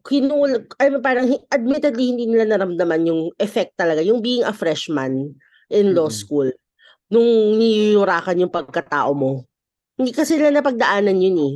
[0.03, 5.39] kinul ay parang hi- admittedly hindi nila naramdaman yung effect talaga, yung being a freshman
[5.71, 6.19] in law Mm.
[6.19, 6.49] school
[7.09, 9.47] nung niyuyurakan yung pagkatao mo.
[9.95, 11.55] Hindi kasi nila napagdaanan yun eh.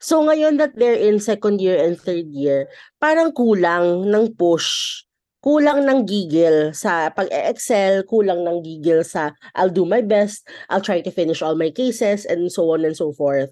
[0.00, 2.68] So ngayon that they're in second year and third year,
[2.98, 5.02] parang kulang ng push,
[5.42, 11.02] kulang ng gigil sa pag-excel, kulang ng gigil sa I'll do my best, I'll try
[11.02, 13.50] to finish all my cases and so on and so forth.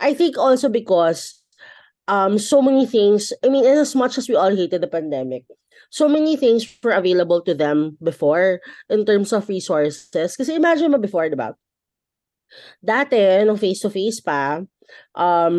[0.00, 1.40] I think also because
[2.08, 5.44] um so many things, I mean as much as we all hated the pandemic,
[5.90, 10.36] so many things were available to them before in terms of resources.
[10.36, 11.52] Kasi imagine mo before, di ba?
[12.80, 14.62] Dati, nung face-to-face pa,
[15.16, 15.54] um,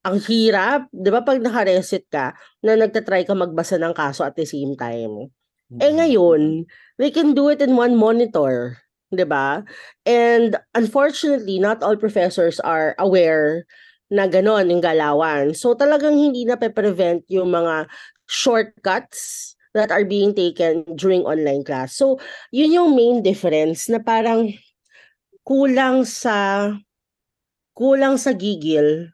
[0.00, 2.32] ang hirap, di ba pag nakaresit ka,
[2.64, 5.28] na nagtatry ka magbasa ng kaso at the same time.
[5.80, 5.96] Eh Mm.
[6.02, 6.42] ngayon,
[6.98, 8.80] they can do it in one monitor,
[9.14, 9.62] 'di ba?
[10.02, 13.64] And unfortunately, not all professors are aware
[14.10, 15.54] na ganon yung galawan.
[15.54, 17.86] So talagang hindi na prevent yung mga
[18.26, 21.94] shortcuts that are being taken during online class.
[21.94, 22.18] So,
[22.50, 24.50] yun yung main difference na parang
[25.50, 26.70] kulang sa
[27.74, 29.10] kulang sa gigil.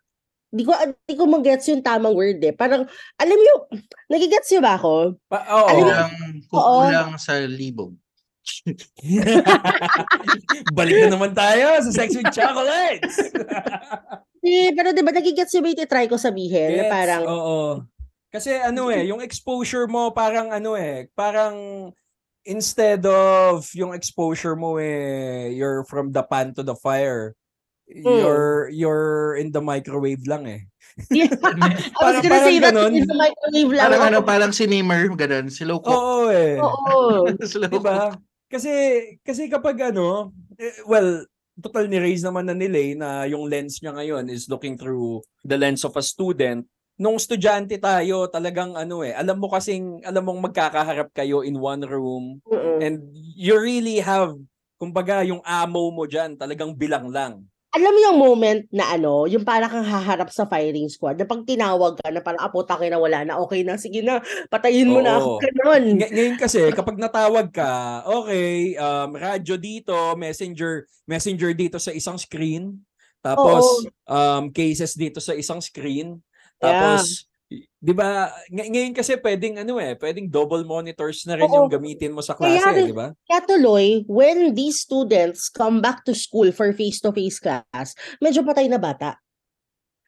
[0.53, 0.77] Di ko
[1.09, 2.53] di ko magets yung tamang word eh.
[2.53, 2.85] Parang
[3.17, 3.73] alam mo,
[4.13, 5.17] nagigets niyo ba ako?
[5.33, 5.69] Pa- oo.
[5.73, 6.13] Alam mo- Kulang,
[6.53, 7.97] kukulang sa libog.
[10.77, 13.17] Balik na naman tayo sa Sex with Chocolates.
[14.47, 17.83] Eh, pero 'di ba nagigets niyo ba yung try ko sabihin na Gets, parang Oo.
[18.31, 21.91] Kasi ano eh, yung exposure mo parang ano eh, parang
[22.47, 27.35] instead of yung exposure mo eh, you're from the pan to the fire.
[27.87, 28.03] Hmm.
[28.03, 30.61] You're you're in the microwave lang eh.
[31.07, 31.31] Yeah.
[31.47, 32.93] I was Parang- gonna say parang that ganon.
[32.99, 33.83] in the microwave lang.
[33.87, 35.47] Parang ano, parang si Neymar, ganun.
[35.55, 35.95] Slow cook.
[35.95, 36.59] Oo eh.
[36.59, 37.31] Oo.
[37.47, 37.71] Slow.
[37.71, 38.11] Diba?
[38.51, 38.71] Kasi
[39.23, 41.23] kasi kapag ano, eh, well,
[41.63, 45.23] total ni raise naman na nila eh, na yung lens niya ngayon is looking through
[45.47, 46.67] the lens of a student.
[46.97, 51.85] Nung estudyante tayo, talagang ano eh, alam mo kasing, alam mong magkakaharap kayo in one
[51.85, 52.81] room Mm-mm.
[52.81, 53.05] and
[53.37, 54.33] you really have,
[54.81, 57.45] kumbaga yung ammo mo dyan, talagang bilang lang.
[57.77, 61.45] Alam mo yung moment na ano, yung para kang haharap sa firing squad, na pag
[61.45, 65.05] tinawag ka, na parang apo taki na wala na, okay na, sige na, patayin mo
[65.05, 65.37] na ako.
[65.37, 65.41] Oo.
[65.45, 66.01] Ganon.
[66.01, 72.17] Ng- ngayon kasi, kapag natawag ka, okay, um, radyo dito, messenger, messenger dito sa isang
[72.17, 72.81] screen,
[73.21, 76.17] tapos um, cases dito sa isang screen,
[76.59, 81.47] tapos, y- di ba, ng- ngayon kasi pwedeng ano eh, pwedeng double monitors na rin
[81.47, 81.55] Oo.
[81.57, 83.13] yung gamitin mo sa klase, Kaya di ba?
[83.23, 88.77] Kaya tuloy, when these students come back to school for face-to-face class, medyo patay na
[88.77, 89.17] bata.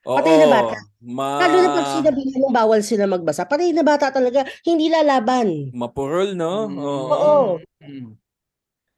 [0.02, 0.76] Patay na Oo, bata.
[0.98, 5.68] Ma, Lalo na pag sinabihan ng bawal sila magbasa, patay na bata talaga, hindi lalaban.
[5.70, 6.64] mapurol, no?
[6.66, 6.78] Mm.
[6.80, 7.36] Oo.
[7.78, 8.16] Mm.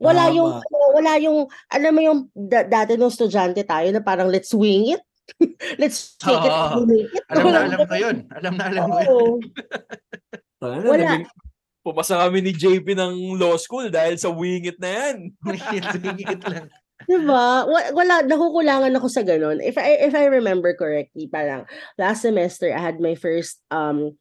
[0.01, 0.37] Wala Tama.
[0.39, 4.55] yung, ano, wala yung, alam mo yung da- dati nung estudyante tayo na parang let's
[4.57, 5.03] wing it.
[5.81, 7.25] Let's take it, and make it.
[7.31, 8.17] Alam na alam ko yun.
[8.35, 9.39] Alam na alam ko yun.
[10.61, 11.05] Ano, Wala.
[11.17, 11.31] naging-
[11.81, 15.17] Pumasa kami ni JP ng law school dahil sa wing it na yan.
[15.49, 16.69] Higit lang.
[17.09, 17.65] Diba?
[17.65, 19.65] Wa- Wala, nakukulangan ako sa ganun.
[19.65, 21.65] If I, if I remember correctly, parang
[21.97, 24.13] last semester, I had my first um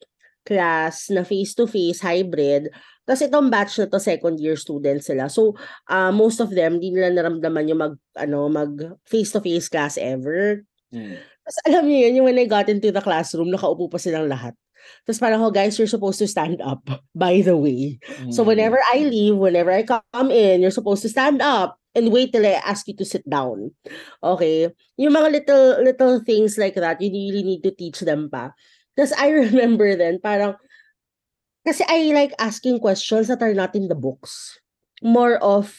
[0.48, 2.72] class na face-to-face hybrid.
[3.04, 5.28] Tapos itong batch na to, second year students sila.
[5.28, 5.60] So,
[5.92, 8.72] uh, most of them, di nila naramdaman yung mag, ano, mag
[9.04, 10.64] face-to-face class ever.
[10.92, 14.54] Tapos alam niyo yun, yung when I got into the classroom, nakaupo pa silang lahat.
[15.06, 16.82] Tapos parang, oh guys, you're supposed to stand up,
[17.14, 18.00] by the way.
[18.34, 18.48] So Mm.
[18.48, 22.46] whenever I leave, whenever I come in, you're supposed to stand up and wait till
[22.46, 23.74] I ask you to sit down.
[24.24, 24.70] Okay?
[24.98, 28.54] Yung mga little little things like that, you really need to teach them pa.
[28.96, 30.56] Because I remember then, parang,
[31.66, 34.58] kasi I like asking questions that are not in the books.
[35.04, 35.76] More of,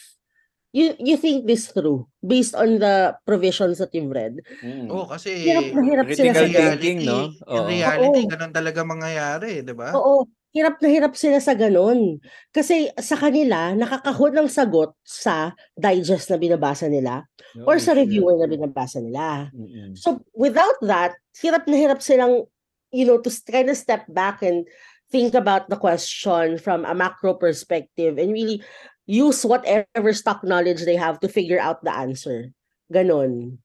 [0.71, 4.39] you you think this through based on the provisions that you've read.
[4.63, 4.87] Mm.
[4.87, 7.19] Oo, kasi Hirap na hirap sila sa reality, thinking, no?
[7.27, 7.67] in Oo.
[7.67, 8.31] reality, Oo.
[8.31, 9.91] ganun talaga mangyayari, di ba?
[9.95, 12.19] Oo, hirap na hirap sila sa ganun.
[12.55, 17.27] Kasi sa kanila, nakakahon ng sagot sa digest na binabasa nila
[17.67, 18.07] or Oh, sa shit.
[18.07, 19.51] reviewer na binabasa nila.
[19.51, 19.95] Mm-mm.
[19.95, 22.47] So without that, hirap na hirap silang,
[22.95, 24.67] you know, to kind of step back and
[25.11, 28.63] think about the question from a macro perspective and really
[29.05, 32.51] use whatever stock knowledge they have to figure out the answer.
[32.91, 33.57] Ganon.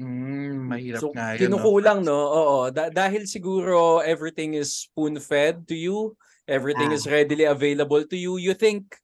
[0.00, 1.38] Mm, mahirap So, nga yun.
[1.38, 1.58] no?
[1.58, 2.18] kinukulang, no?
[2.18, 2.58] Oo.
[2.74, 6.18] Da- dahil siguro everything is spoon-fed to you,
[6.50, 6.96] everything Ah.
[6.96, 8.98] is readily available to you, you think,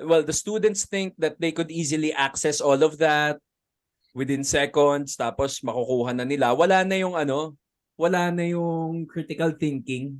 [0.00, 3.36] well, the students think that they could easily access all of that
[4.16, 6.56] within seconds, tapos makukuha na nila.
[6.56, 7.58] Wala na yung ano,
[7.98, 10.16] wala na yung critical thinking.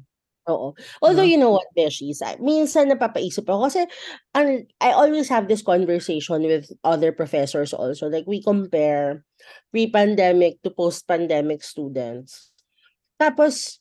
[0.48, 0.72] Oo.
[1.04, 1.30] Although No?
[1.30, 3.84] you know what, Beshies, ah, minsan napapaisip ako kasi
[4.32, 8.08] ang I always have this conversation with other professors also.
[8.08, 9.22] Like we compare
[9.70, 12.50] pre-pandemic to post-pandemic students.
[13.20, 13.78] Tapos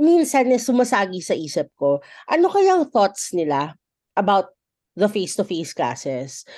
[0.00, 3.76] minsan na sumasagi sa isip ko, ano kayang thoughts nila
[4.16, 4.54] about
[4.96, 6.48] the face-to-face classes?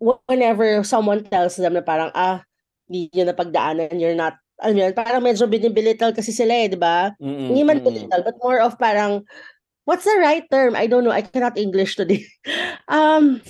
[0.00, 2.44] Whenever someone tells them na parang, ah,
[2.88, 6.78] hindi nyo napagdaanan, you're not, alam mo yun, parang medyo binibilital kasi sila eh, di
[6.80, 7.12] ba?
[7.20, 9.20] Mm-mm, Hindi man belittle, but more of parang,
[9.84, 10.72] what's the right term?
[10.72, 11.12] I don't know.
[11.12, 12.24] I cannot English today.
[12.88, 13.40] um,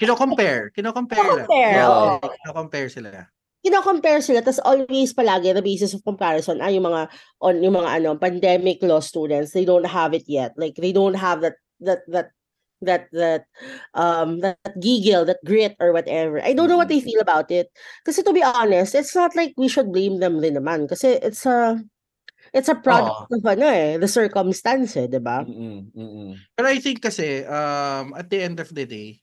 [0.00, 0.72] Kino-compare.
[0.72, 1.20] Kino-compare.
[1.20, 2.20] Kino-compare, oo.
[2.20, 3.28] Kino-compare sila.
[3.66, 7.10] kino-compare sila tapos always palagi the basis of comparison ay yung mga
[7.42, 11.18] on yung mga ano pandemic law students they don't have it yet like they don't
[11.18, 12.30] have that that that
[12.82, 13.46] that that
[13.94, 17.72] um that giggle that grit or whatever I don't know what they feel about it
[18.04, 21.46] because to be honest it's not like we should blame them din naman kasi it's
[21.48, 21.80] a
[22.52, 26.30] it's a product of ano eh the circumstance eh, 'di ba Mm-mm, mm-mm.
[26.56, 29.20] Pero I think kasi, um, at the end of the day,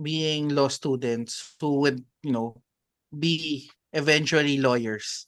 [0.00, 2.56] being law students who would, you know,
[3.16, 5.26] be eventually lawyers,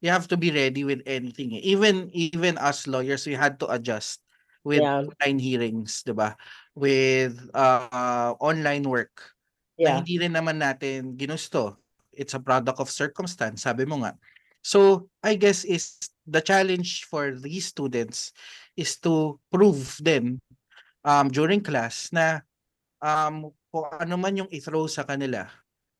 [0.00, 1.54] you have to be ready with anything.
[1.58, 1.62] eh.
[1.66, 4.22] Even even us lawyers, we had to adjust
[4.62, 5.02] with Yeah.
[5.02, 6.38] online hearings, 'di ba?
[6.74, 9.14] With uh, online work.
[9.78, 11.78] Na yeah hindi rin naman natin ginusto.
[12.14, 14.14] It's a product of circumstance, sabi mo nga.
[14.62, 18.32] So, I guess is the challenge for these students
[18.78, 20.40] is to prove then
[21.04, 22.40] um, during class na
[23.02, 25.50] um, kung ano man yung i-throw sa kanila,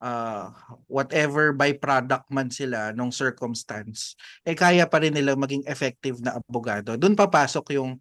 [0.01, 0.49] uh,
[0.87, 6.97] whatever byproduct man sila nung circumstance, eh kaya pa rin nila maging effective na abogado.
[6.97, 7.99] Doon papasok yung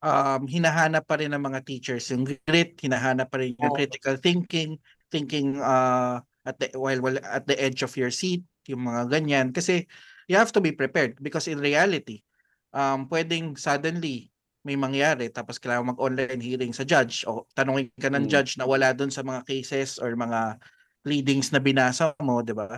[0.00, 4.76] um, hinahanap pa rin ng mga teachers yung grit, hinahanap pa rin yung critical thinking,
[5.12, 9.52] thinking uh, at the, while, while at the edge of your seat, yung mga ganyan.
[9.52, 9.84] Kasi
[10.28, 12.24] you have to be prepared because in reality,
[12.72, 18.28] um, pwedeng suddenly may mangyari tapos kailangan mag-online hearing sa judge o tanungin ka ng
[18.28, 18.32] Mm.
[18.32, 20.60] judge na wala dun sa mga cases or mga
[21.00, 22.76] pleadings na binasa mo, di ba?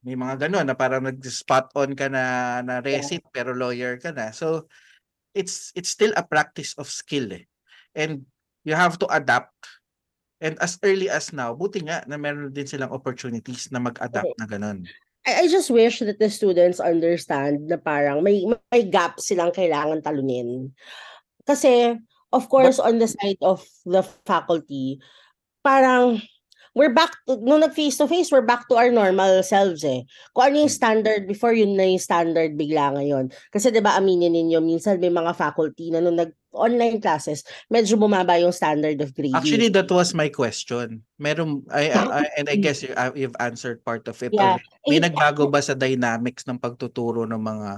[0.00, 4.32] May mga ganun na parang nag-spot on ka na na recit pero lawyer ka na.
[4.32, 4.64] So
[5.34, 7.46] it's it's still a practice of skill eh.
[7.94, 8.26] And
[8.64, 9.54] you have to adapt.
[10.40, 14.48] And as early as now, buti nga na meron din silang opportunities na mag-adapt na
[14.48, 14.88] ganun.
[15.28, 20.00] I, I just wish that the students understand na parang may may gap silang kailangan
[20.00, 20.72] talunin.
[21.44, 22.00] Kasi
[22.32, 24.96] of course on the side of the faculty,
[25.60, 26.24] parang
[26.74, 30.06] we're back to, nung nag face to face, we're back to our normal selves eh.
[30.34, 33.34] Kung ano yung standard before, yun na yung standard bigla ngayon.
[33.50, 37.94] Kasi 'di ba aminin ninyo, minsan may mga faculty na nung nag online classes, medyo
[37.94, 39.38] bumaba yung standard of grading.
[39.38, 40.98] Actually, that was my question.
[41.14, 44.34] Meron, I, I, I- and I guess you, you've answered part of it.
[44.34, 44.58] Yeah.
[44.58, 44.66] already.
[44.90, 47.70] May nagbago ba sa dynamics ng pagtuturo ng mga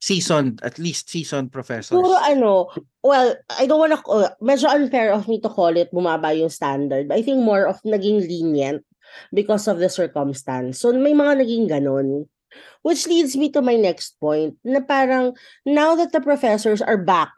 [0.00, 1.96] seasoned, at least seasoned professors?
[1.96, 2.70] Siguro ano,
[3.02, 7.08] well, I don't wanna, uh, medyo unfair of me to call it bumaba yung standard.
[7.08, 8.84] But I think more of naging lenient
[9.34, 10.80] because of the circumstance.
[10.80, 12.28] So may mga naging ganun.
[12.80, 17.30] Which leads me to my next point, na parang now that the professors are back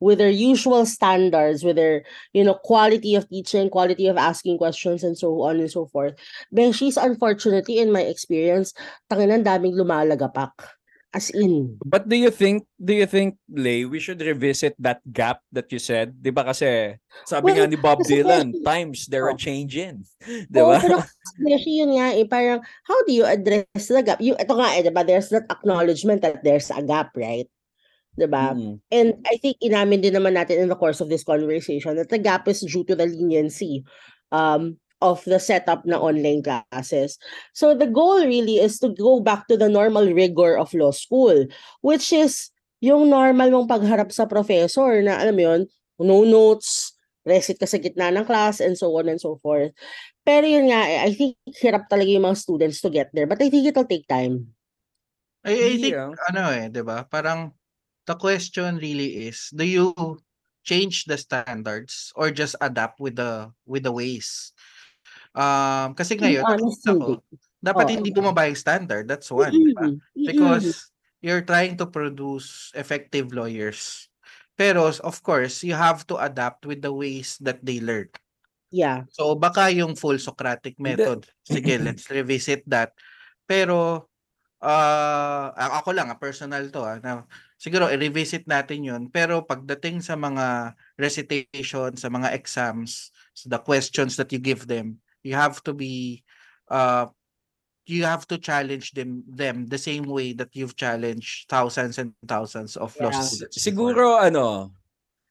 [0.00, 5.04] with their usual standards, with their, you know, quality of teaching, quality of asking questions,
[5.04, 6.16] and so on and so forth,
[6.50, 8.72] Beshies, unfortunately, in my experience,
[9.12, 10.50] tanginan daming lumalagapak.
[11.10, 15.42] As in, But do you think, do you think, Lay, we should revisit that gap
[15.50, 16.14] that you said?
[16.14, 16.94] Di ba kasi,
[17.26, 19.40] sabi nga Well, ni Bob Dylan, kasi- times there are Oh.
[19.40, 20.06] changing.
[20.22, 20.78] Di ba?
[20.78, 21.02] pero
[21.50, 24.22] kasi yun nga eh, parang how do you address the gap?
[24.22, 27.50] Yung, ito nga eh, diba, there's that acknowledgement that there's a gap, right?
[28.14, 28.54] Diba?
[28.54, 28.78] Mm.
[28.94, 32.22] And I think inamin din naman natin in the course of this conversation that the
[32.22, 33.82] gap is due to the leniency
[34.30, 37.18] um, of the setup na online classes.
[37.56, 41.48] So the goal really is to go back to the normal rigor of law school,
[41.80, 45.60] which is yung normal mong pagharap sa professor na alam mo yun,
[46.00, 46.96] no notes,
[47.28, 49.72] recit ka sa gitna ng class, and so on and so forth.
[50.24, 53.28] Pero yun nga, eh, I think hirap talaga yung mga students to get there.
[53.28, 54.56] But I think it'll take time.
[55.44, 56.12] I, I think, Yeah.
[56.32, 57.04] ano eh, di ba?
[57.08, 57.52] Parang,
[58.08, 59.92] the question really is, do you
[60.64, 64.52] change the standards or just adapt with the with the ways?
[65.30, 67.36] Um, kasi ngayon, honest, nakikita ko, hindi.
[67.62, 67.92] dapat Oo.
[67.94, 69.04] hindi bumaba yung standard.
[69.06, 69.94] That's one, di ba?
[70.16, 70.90] Because
[71.22, 74.10] you're trying to produce effective lawyers.
[74.58, 78.10] Pero, of course, you have to adapt with the ways that they learn.
[78.70, 79.10] Yeah.
[79.10, 81.26] So baka yung full Socratic method.
[81.42, 82.94] Sige, let's revisit that.
[83.44, 84.06] Pero
[84.62, 87.24] ah a- ako lang, ah, personal to ah, na
[87.58, 89.02] siguro i-revisit natin 'yun.
[89.10, 95.02] Pero pagdating sa mga recitation, sa mga exams, sa the questions that you give them,
[95.22, 96.22] you have to be
[96.70, 97.06] uh
[97.90, 102.78] you have to challenge them them the same way that you've challenged thousands and thousands
[102.78, 103.26] of law Yeah.
[103.26, 103.50] before.
[103.50, 104.70] Siguro ano,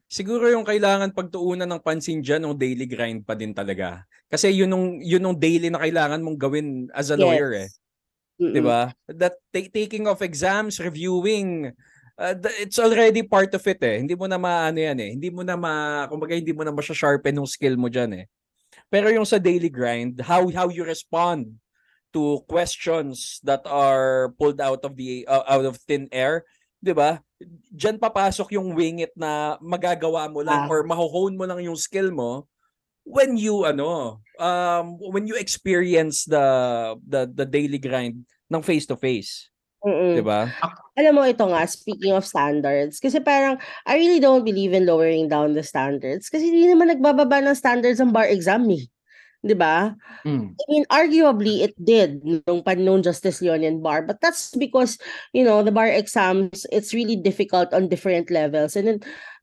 [0.09, 4.03] siguro yung kailangan pagtuunan ng pansin diyan ng daily grind pa din talaga.
[4.27, 7.69] Kasi yun yung yun yung daily na kailangan mong gawin as a lawyer eh.
[8.41, 8.53] Mm-mm.
[8.55, 8.81] 'Di ba?
[9.07, 11.71] That ta- taking of exams, reviewing,
[12.19, 13.99] uh, it's already part of it eh.
[14.01, 15.09] Hindi mo na maano yan eh.
[15.15, 18.25] Hindi mo na ma kumbaga hindi mo na masya-sharpen yung skill mo diyan eh.
[18.89, 21.53] Pero yung sa daily grind, how how you respond
[22.09, 26.41] to questions that are pulled out of the uh, out of thin air,
[26.81, 27.21] 'di ba?
[27.69, 30.71] Diyan papasok yung wing it na magagawa mo lang Ah.
[30.73, 32.49] or maho-hone mo lang yung skill mo
[33.05, 36.43] when you ano um when you experience the
[37.05, 40.19] the the daily grind ng face to face, Mm-mm.
[40.19, 40.51] 'di ba?
[40.99, 43.55] Alam mo ito nga, speaking of standards, kasi parang
[43.87, 48.03] I really don't believe in lowering down the standards kasi hindi naman nagbababa ng standards
[48.03, 48.83] ang bar exam eh.
[49.39, 49.95] 'Di ba?
[50.27, 50.51] Mm.
[50.51, 54.99] I mean, arguably it did nung panahon Justice Leonian Bar, but that's because,
[55.31, 58.75] you know, the bar exams, it's really difficult on different levels.
[58.75, 58.99] And then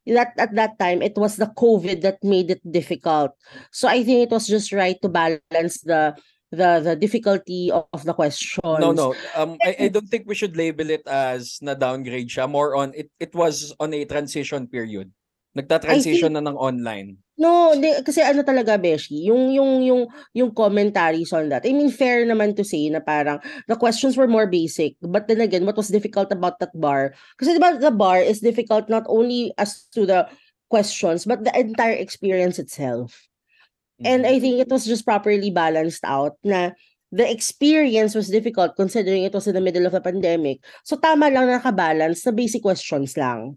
[0.07, 3.32] that at that time it was the COVID that made it difficult.
[3.72, 6.14] So I think it was just right to balance the
[6.53, 8.62] the the difficulty of, the questions.
[8.62, 9.14] No, no.
[9.34, 12.47] Um I, I don't think we should label it as na downgrade siya.
[12.47, 15.11] More on it it was on a transition period.
[15.57, 17.16] Nagta-transition na ng online.
[17.40, 20.03] No, hindi, kasi ano talaga, Beshi, yung, yung, yung,
[20.36, 21.64] yung commentaries on that.
[21.64, 25.01] I mean, fair naman to say na parang the questions were more basic.
[25.01, 27.16] But then again, what was difficult about that bar?
[27.40, 30.28] Kasi diba, the bar is difficult not only as to the
[30.68, 33.26] questions, but the entire experience itself.
[34.05, 36.76] And I think it was just properly balanced out na
[37.09, 40.61] the experience was difficult considering it was in the middle of a pandemic.
[40.84, 43.57] So tama lang na nakabalance na basic questions lang.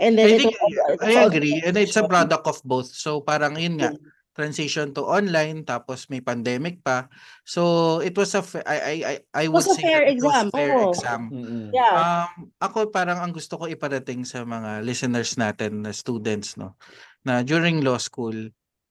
[0.00, 2.88] And then I think was- was I agree and it's a product of both.
[2.96, 3.92] So parang yun nga
[4.34, 7.06] transition to online tapos may pandemic pa.
[7.46, 10.18] So it was a fa- I I I, I would was a say fair it
[10.18, 10.90] was exam, fair oo.
[10.90, 11.22] exam.
[11.70, 11.94] Yeah.
[11.94, 16.74] Um, ako parang ang gusto ko iparating sa mga listeners natin na students, no,
[17.22, 18.34] na during law school,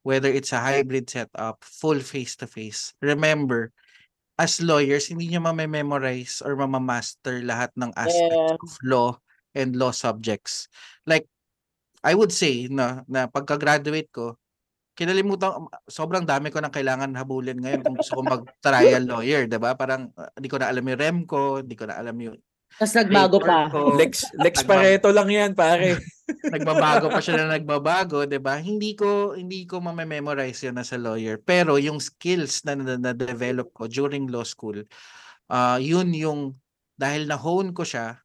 [0.04, 3.72] whether it's a hybrid setup, full face-to-face, remember,
[4.38, 8.60] as lawyers, hindi nyo mamememorize or mamamaster lahat ng aspects Yeah.
[8.60, 9.10] of law
[9.56, 10.68] and law subjects.
[11.08, 11.26] Like,
[12.04, 14.36] I would say na, na pagka-graduate ko,
[14.94, 19.74] kinalimutan, sobrang dami ko nang kailangan habulin ngayon kung gusto ko mag-trial lawyer, 'di ba?
[19.74, 22.38] Parang uh, hindi ko na alam yung REMCO, hindi ko na alam yung
[22.80, 23.70] Tapos nagbago pa.
[23.70, 23.94] ko.
[23.94, 26.02] Lex Lex Pareto lang 'yan, pare.
[26.54, 28.58] nagbabago pa siya na nagbabago, 'di ba?
[28.58, 31.38] Hindi ko hindi ko ma-memorize 'yan as a lawyer.
[31.38, 34.82] Pero yung skills na na-develop ko during law school,
[35.52, 36.58] uh, yun yung
[36.98, 38.18] dahil na hone ko siya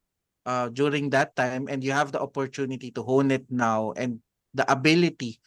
[0.45, 4.21] uh, during that time and you have the opportunity to hone it now and
[4.53, 5.37] the ability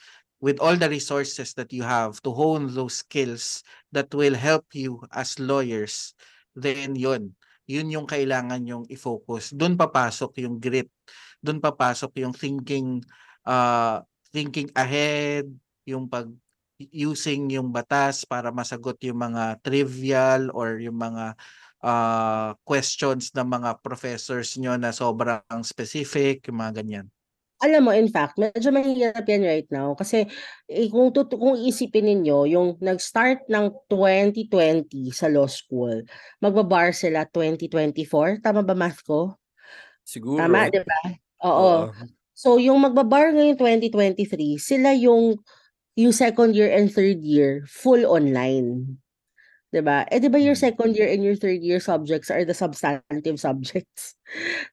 [0.43, 3.63] with all the resources that you have to hone those skills
[3.95, 6.15] that will help you as lawyers,
[6.59, 7.31] then yun,
[7.67, 9.55] yun yung kailangan yung i-focus.
[9.55, 10.91] Doon papasok yung grit.
[11.43, 13.03] Doon papasok yung thinking
[13.47, 14.03] uh,
[14.33, 15.47] thinking ahead,
[15.87, 16.31] yung pag
[16.91, 21.39] using yung batas para masagot yung mga trivial or yung mga
[21.85, 27.07] uh, questions ng mga professors nyo na sobrang specific, yung mga ganyan.
[27.63, 30.27] Alam mo, in fact, medyo mahirap yan right now kasi
[30.67, 36.03] eh, kung, tut- kung isipin ninyo, yung nag-start ng 2020 sa law school,
[36.43, 38.43] magbabar sila 2024.
[38.43, 39.39] Tama ba math ko?
[40.03, 40.43] Siguro.
[40.43, 41.01] Tama, di ba?
[41.47, 41.95] Oo.
[42.35, 45.39] So, yung magbabar ngayong 2023, sila yung
[45.95, 48.99] yung second year and third year full online.
[49.73, 50.05] 'Di ba?
[50.13, 50.65] Eh 'di ba your Mm.
[50.69, 54.17] second year and your third year subjects are the substantive subjects,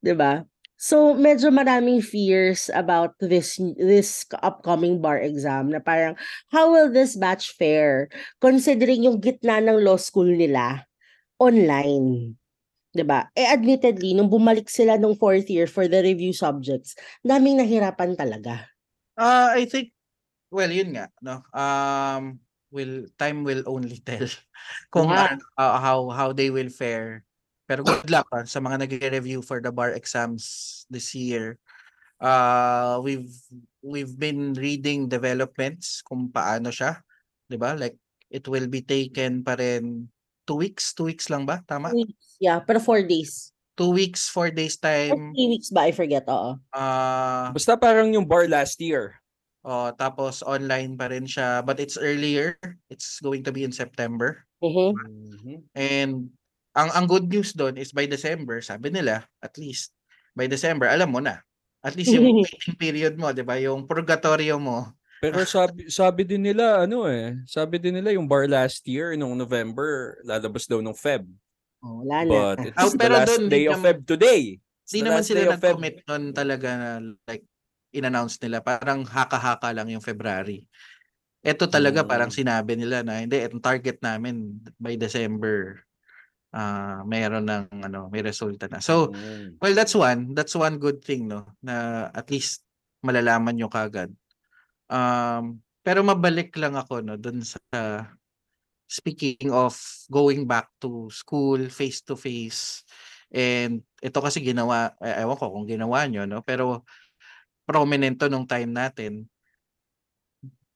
[0.04, 0.44] 'di ba?
[0.80, 6.16] So medyo maraming fears about this this upcoming bar exam na parang
[6.56, 8.08] how will this batch fare
[8.40, 10.88] considering yung gitna ng law school nila
[11.40, 12.40] online.
[12.96, 13.28] 'Di ba?
[13.36, 16.96] Eh admittedly nung bumalik sila nung fourth year for the review subjects,
[17.28, 18.68] daming nahirapan talaga.
[19.20, 19.92] Uh, I think,
[20.52, 21.44] well, yun nga, no?
[21.52, 22.40] Um,
[22.72, 24.28] will time will only tell
[24.94, 25.28] kung Yeah.
[25.36, 27.28] ano, uh, how how they will fare.
[27.70, 31.62] Pero good luck ah, sa mga nagre-review for the bar exams this year.
[32.18, 33.30] Uh, we've
[33.86, 37.06] we've been reading developments kung paano siya,
[37.46, 37.78] 'di ba?
[37.78, 37.94] Like
[38.34, 40.10] it will be taken pa rin
[40.50, 41.62] two weeks, two weeks lang ba?
[41.70, 41.94] Tama?
[41.94, 43.54] Two weeks, yeah, pero four days.
[43.78, 45.32] Two weeks, four days Or time.
[45.38, 45.86] three weeks ba?
[45.88, 46.58] I forget, oo.
[46.74, 49.16] Uh, Basta parang yung bar last year.
[49.64, 52.58] Oh, tapos online pa rin siya, but it's earlier.
[52.90, 54.44] It's going to be in September.
[54.60, 54.92] Mhm.
[55.38, 55.56] Mhm.
[55.78, 56.34] And
[56.74, 59.92] ang ang good news doon is by December, sabi nila, at least
[60.34, 61.42] by December, alam mo na.
[61.80, 63.56] At least yung waiting period mo, 'di ba?
[63.58, 64.92] Yung purgatorio mo.
[65.20, 69.36] Pero sabi sabi din nila ano eh, sabi din nila yung bar last year nung
[69.36, 71.26] November lalabas daw nung Feb.
[71.80, 72.32] Oh, wala na.
[72.32, 74.44] But it's the pero last dun, day di of naman- Feb today.
[74.60, 76.90] It's Hindi the naman last sila nag-commit nun talaga na
[77.24, 77.46] like
[77.90, 78.60] in-announce nila.
[78.60, 80.68] Parang haka-haka lang yung February.
[81.40, 82.10] Ito talaga Mm.
[82.10, 85.80] parang sinabi nila na hindi, itong target namin by December
[86.54, 88.82] ah mayroon ng ano, may resulta na.
[88.82, 89.62] So, Mm.
[89.62, 92.66] well that's one, that's one good thing no na at least
[93.06, 94.10] malalaman nyo kagad.
[94.90, 97.60] Um pero mabalik lang ako no dun sa
[98.90, 99.78] speaking of
[100.10, 102.82] going back to school face to face
[103.30, 106.82] and ito kasi ginawa eh, ewan ko kung ginawa nyo no pero
[107.70, 109.30] prominent to nung time natin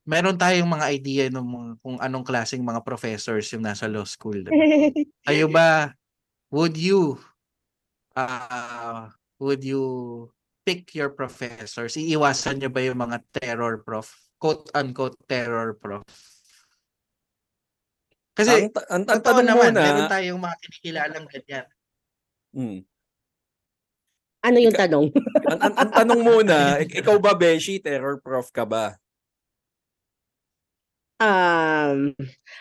[0.03, 4.39] meron tayong mga idea nung mga- kung anong klaseng mga professors yung nasa law school
[5.27, 5.95] kayo ba
[6.51, 7.15] would you
[8.13, 9.09] uh,
[9.41, 9.83] would you
[10.63, 11.99] pick your professors?
[11.99, 14.07] Iiwasan nyo ba yung mga terror prof
[14.39, 16.03] quote unquote terror prof?
[18.33, 21.67] Kasi ang, ta- ang, ang tanong naman muna, meron tayong mga kinikilalang ganyan.
[22.53, 22.79] Mm,
[24.43, 25.05] ano yung tanong?
[25.47, 28.97] ang, ang, ang tanong muna, ik- ikaw ba, Beshi, terror prof ka ba?
[31.23, 32.11] Um,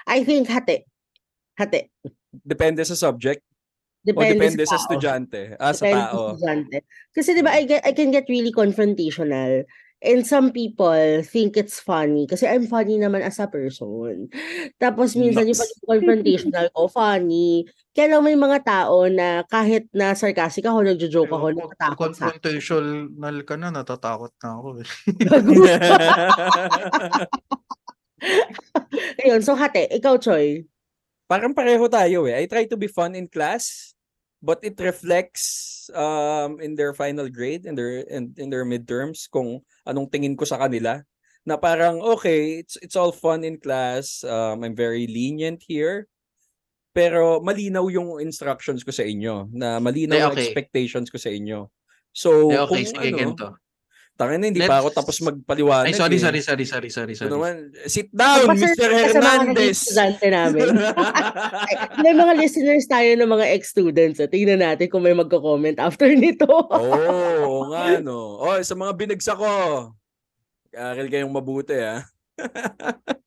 [0.06, 0.86] I think hati.
[1.58, 1.90] Hati.
[2.30, 4.82] Depende sa subject o Depende, depende sa tao.
[4.82, 5.40] estudyante?
[5.58, 6.34] Ah, sa Depende tao.
[6.34, 6.76] estudyante.
[7.14, 9.62] Kasi 'di ba I get I can get really confrontational
[10.02, 14.26] and some people think it's funny kasi I'm funny naman as a person.
[14.82, 15.70] Tapos minsan yung Naks.
[15.70, 17.62] pag confrontational ko funny.
[17.94, 23.36] Kaya lang may mga tao na kahit na sarcastic ako, nagjo-joke ako, natatakot sa confrontational
[23.46, 24.88] ka na natatakot na ako eh.
[29.22, 30.66] Ayun, so hati, ikaw Choy.
[31.26, 32.42] Parang pareho tayo eh.
[32.42, 33.94] I try to be fun in class,
[34.42, 39.62] but it reflects um in their final grade in their in, in their midterms kung
[39.88, 41.00] anong tingin ko sa kanila.
[41.42, 44.22] Na parang okay, it's it's all fun in class.
[44.22, 46.06] Um I'm very lenient here.
[46.92, 50.52] Pero malinaw yung instructions ko sa inyo, na malinaw yung okay.
[50.52, 51.72] expectations ko sa inyo.
[52.12, 53.46] So, okay, kung sige, ano, ganito.
[54.14, 55.88] Tangin na, hindi pa ako Let's- tapos magpaliwanag.
[55.88, 56.22] Ay, sorry, eh.
[56.22, 57.32] sorry, sorry, sorry, sorry, Ito sorry.
[57.32, 57.54] naman,
[57.88, 58.90] sit down, Magpasalamat Mr.
[58.92, 59.78] Hernandez.
[59.82, 60.66] estudyante namin.
[61.66, 64.18] Ay, may mga listeners tayo ng mga ex-students.
[64.22, 64.28] Eh.
[64.30, 66.46] Tingnan natin kung may magko-comment after nito.
[66.46, 66.92] Oo,
[67.42, 68.38] oh, nga no.
[68.38, 69.52] Oh, sa mga binagsak ko.
[70.72, 72.00] Aral kayong mabuti ah.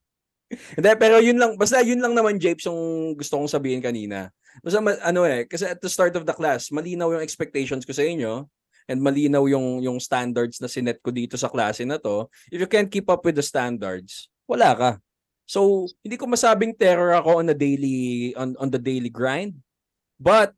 [0.77, 4.29] Hindi, pero yun lang, basta yun lang naman, Japes, yung gusto kong sabihin kanina.
[4.63, 8.05] Basta ano eh, kasi at the start of the class, malinaw yung expectations ko sa
[8.05, 8.47] inyo
[8.85, 12.29] and malinaw yung yung standards na sinet ko dito sa klase na to.
[12.49, 14.91] If you can't keep up with the standards, wala ka.
[15.45, 19.57] So, hindi ko masabing terror ako on a daily on on the daily grind.
[20.17, 20.53] But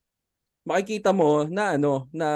[0.63, 2.27] makikita mo na ano na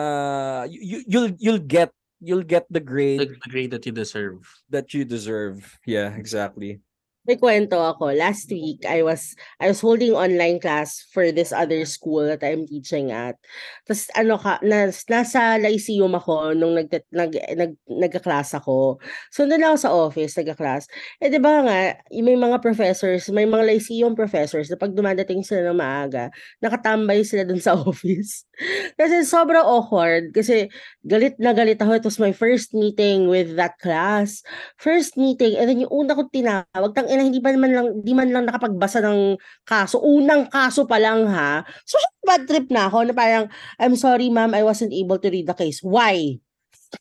[0.68, 4.44] you, you- you'll you'll get you'll get the grade The, the grade that you deserve.
[4.70, 5.64] that you deserve.
[5.88, 6.80] Yeah, exactly.
[7.22, 8.18] May kwento ako.
[8.18, 12.66] Last week, I was I was holding online class for this other school that I'm
[12.66, 13.38] teaching at.
[13.86, 18.98] Tapos ano ka, nas, nasa Lyceum ako nung nag, nag, nag, nagka-class ako.
[19.30, 20.90] So, doon ako sa office, nagka-class.
[21.22, 21.78] Eh, di ba nga,
[22.10, 27.46] may mga professors, may mga Lyceum professors na pag dumadating sila ng maaga, nakatambay sila
[27.46, 28.50] dun sa office.
[28.98, 30.34] kasi sobrang awkward.
[30.34, 30.74] Kasi
[31.06, 32.02] galit na galit ako.
[32.02, 34.42] It was my first meeting with that class
[34.78, 38.32] first meeting and then yung una kong tinawag ina hindi pa naman lang di man
[38.32, 39.36] lang nakapagbasa ng
[39.68, 41.62] kaso unang kaso pa lang ha?
[41.84, 43.46] So bad trip na ako na parang
[43.76, 45.84] I'm sorry ma'am I wasn't able to read the case.
[45.84, 46.40] Why?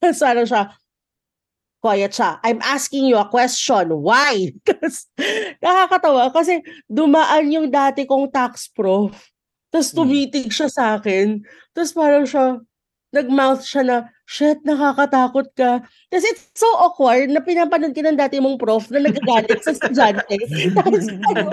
[0.19, 0.71] So ano siya?
[1.81, 2.37] Quiet siya.
[2.45, 3.89] I'm asking you a question.
[4.05, 4.53] Why?
[4.69, 5.09] Kasi
[5.65, 6.29] nakakatawa.
[6.29, 9.17] Kasi dumaan yung dati kong tax prof.
[9.73, 10.05] Tapos Hmm.
[10.05, 11.41] tumitig siya sa akin.
[11.73, 12.61] Tapos parang siya
[13.11, 13.97] nag-mouth siya na,
[14.31, 15.83] shit, nakakatakot ka.
[16.07, 20.39] Kasi it's so awkward na pinapanood ka ng dati mong prof na nagagalit sa estudyante.
[20.79, 21.51] Tapos, ano,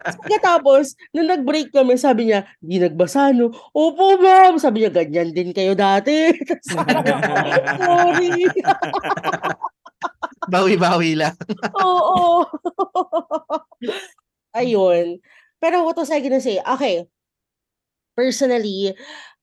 [0.00, 3.52] pagkatapos, nung nag-break kami, sabi niya, di nagbasa, no?
[3.76, 4.56] Opo, ma'am.
[4.56, 6.32] Sabi niya, ganyan din kayo dati.
[6.72, 8.48] Sorry.
[10.52, 11.36] Bawi-bawi lang.
[11.76, 12.48] Oo.
[14.56, 15.20] Ayun.
[15.60, 16.64] Pero what was I gonna say?
[16.64, 17.04] Okay.
[18.16, 18.96] Personally,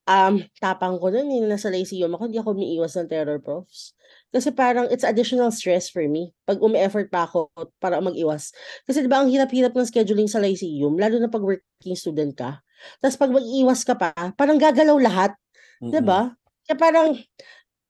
[0.07, 3.95] um, tapang ko nun, yung nasa Lyceum ako, hindi ako umiiwas ng terror profs.
[4.33, 8.49] Kasi parang it's additional stress for me pag umi-effort pa ako para mag-iwas.
[8.89, 12.59] Kasi di ba ang hirap-hirap ng scheduling sa Lyceum, lalo na pag working student ka.
[12.99, 15.31] Tapos pag mag-iwas ka pa, parang gagalaw lahat.
[15.79, 16.07] Di Mm-mm.
[16.07, 16.33] ba?
[16.65, 17.09] Kaya parang,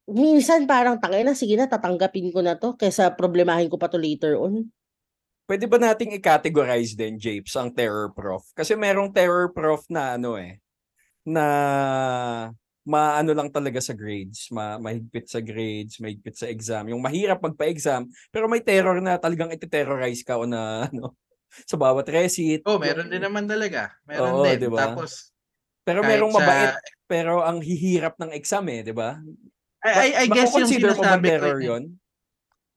[0.09, 3.97] minsan parang tangay na, sige na, tatanggapin ko na to kaysa problemahin ko pa to
[3.97, 4.67] later on.
[5.43, 8.47] Pwede ba nating i-categorize din, Japes, ang terror prof?
[8.55, 10.62] Kasi merong terror prof na ano eh,
[11.25, 11.45] na
[12.83, 16.83] maano lang talaga sa grades, ma mahigpit sa grades, mahigpit sa exam.
[16.91, 21.15] Yung mahirap magpa-exam, pero may terror na talagang iti-terrorize ka o na ano,
[21.63, 22.65] sa bawat receipt.
[22.67, 23.95] Oh, meron din naman talaga.
[24.03, 24.67] Meron Oo, din.
[24.67, 24.91] di ba?
[24.91, 25.31] Tapos,
[25.83, 26.73] Pero merong sa- mabait,
[27.07, 29.19] pero ang hihirap ng exam eh, di ba?
[29.83, 31.83] I, I, I guess yung sinasabi ko, yun?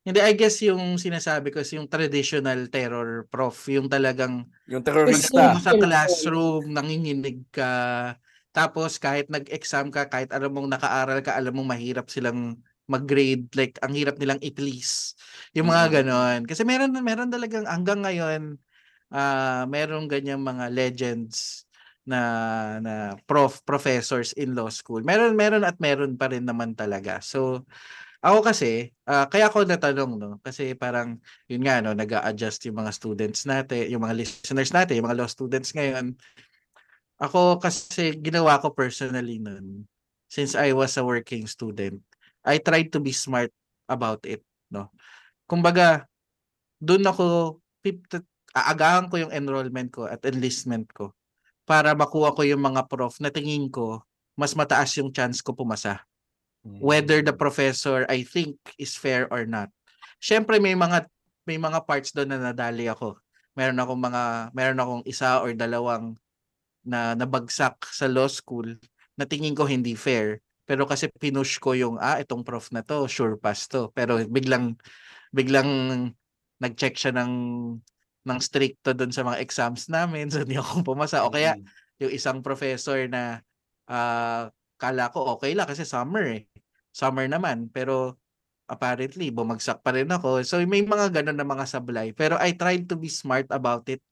[0.07, 5.55] hindi, I guess yung sinasabi ko is yung traditional terror prof, yung talagang Yung terrorista.
[5.55, 8.15] mo sa classroom, nanginginig ka.
[8.57, 12.57] Tapos kahit nag-exam ka, kahit alam mong nakaaral ka, alam mong mahirap silang
[12.89, 13.53] mag-grade.
[13.53, 15.13] Like, ang hirap nilang i-please.
[15.53, 15.93] Yung mga Mm.
[16.01, 16.41] ganon.
[16.49, 18.57] Kasi meron, meron talagang hanggang ngayon,
[19.13, 21.63] ah meron ganyang mga legends
[22.07, 22.21] na
[22.83, 22.95] na
[23.27, 25.03] prof professors in law school.
[25.03, 27.19] Meron meron at meron pa rin naman talaga.
[27.23, 27.67] So
[28.23, 32.91] ako kasi ah, kaya ako natanong no kasi parang yun nga no nag-a-adjust yung mga
[32.95, 36.15] students natin, yung mga listeners natin, yung mga law students ngayon.
[37.17, 39.89] Ako kasi ginawa ko personally nun
[40.29, 42.03] since I was a working student.
[42.45, 43.51] I tried to be smart
[43.89, 44.93] about it, no.
[45.49, 46.05] Kumbaga
[46.83, 47.25] doon ako
[48.53, 51.15] aagahan ko yung enrollment ko at enlistment ko
[51.65, 54.03] para makuha ko yung mga prof na tingin ko
[54.37, 56.05] mas mataas yung chance ko pumasa
[56.83, 59.71] whether the professor I think is fair or not.
[60.19, 61.07] Syempre may mga
[61.47, 63.23] may mga parts doon na nadali ako.
[63.55, 66.19] Meron akong mga meron akong isa or dalawang
[66.87, 68.79] na nabagsak sa law school
[69.19, 70.41] na tingin ko hindi fair.
[70.67, 73.91] Pero kasi pinush ko yung ah itong prof na to, sure pass to.
[73.95, 74.79] Pero biglang
[75.35, 75.69] biglang
[76.63, 77.33] nag-check siya ng
[78.27, 81.55] ng stricto doon sa mga exams namin so hindi ako pumasa o kaya
[82.03, 83.41] yung isang professor na
[83.87, 86.43] ah kala ko okay lang kasi summer eh.
[86.91, 88.19] Summer naman pero
[88.67, 90.43] apparently bumagsak pa rin ako.
[90.43, 94.03] So may mga ganun na mga sablay pero I tried to be smart about it.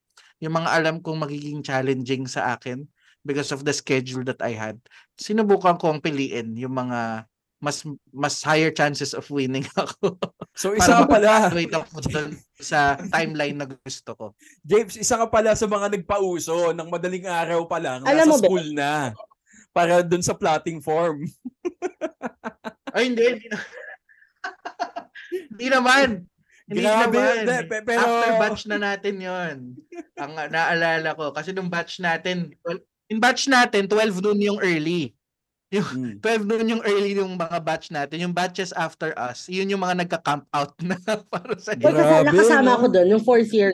[0.45, 2.85] Yung mga alam kong magiging challenging sa akin
[3.25, 4.77] because of the schedule that I had.
[5.17, 7.25] Sinubukan kong piliin yung mga
[7.59, 7.81] mas
[8.13, 10.21] mas higher chances of winning ako.
[10.53, 14.27] So isa ka pala, Wait ako dun sa timeline na gusto ko.
[14.61, 18.37] James, isa ka pala sa mga nagpauso ng madaling araw pa lang, Alam nasa mo
[18.37, 18.93] ba- school na.
[19.73, 21.25] Para dun sa plotting form.
[22.93, 23.27] Ay, hindi.
[23.27, 23.67] Hindi, na-
[25.51, 26.09] Hindi naman.
[26.65, 27.21] Hindi Grabe,
[27.69, 29.57] pe- pero- After batch na natin yon
[30.23, 31.29] Ang naalala ko.
[31.37, 32.81] Kasi nung batch natin, well,
[33.13, 35.13] in batch natin, 12 noon yung early.
[35.69, 36.23] Mm.
[36.25, 38.17] 12 noon yung early yung mga batch natin.
[38.25, 40.97] Yung batches after us, yun yung mga nagka-camp out na
[41.29, 42.75] para sa kasi Grabe, nakasama no?
[42.81, 43.73] ako doon, yung fourth year.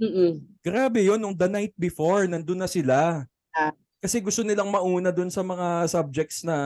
[0.00, 0.44] Mm-mm.
[0.60, 3.24] Grabe yun, nung the night before, nandun na sila.
[3.56, 3.72] Ah.
[4.00, 6.56] Kasi gusto nilang mauna dun sa mga subjects na,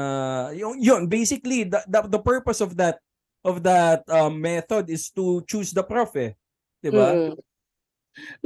[0.54, 2.98] yung, yun, basically, the, the, the purpose of that
[3.44, 6.32] of that um, method is to choose the prof eh.
[6.82, 7.12] Diba?
[7.12, 7.36] Mm-mm.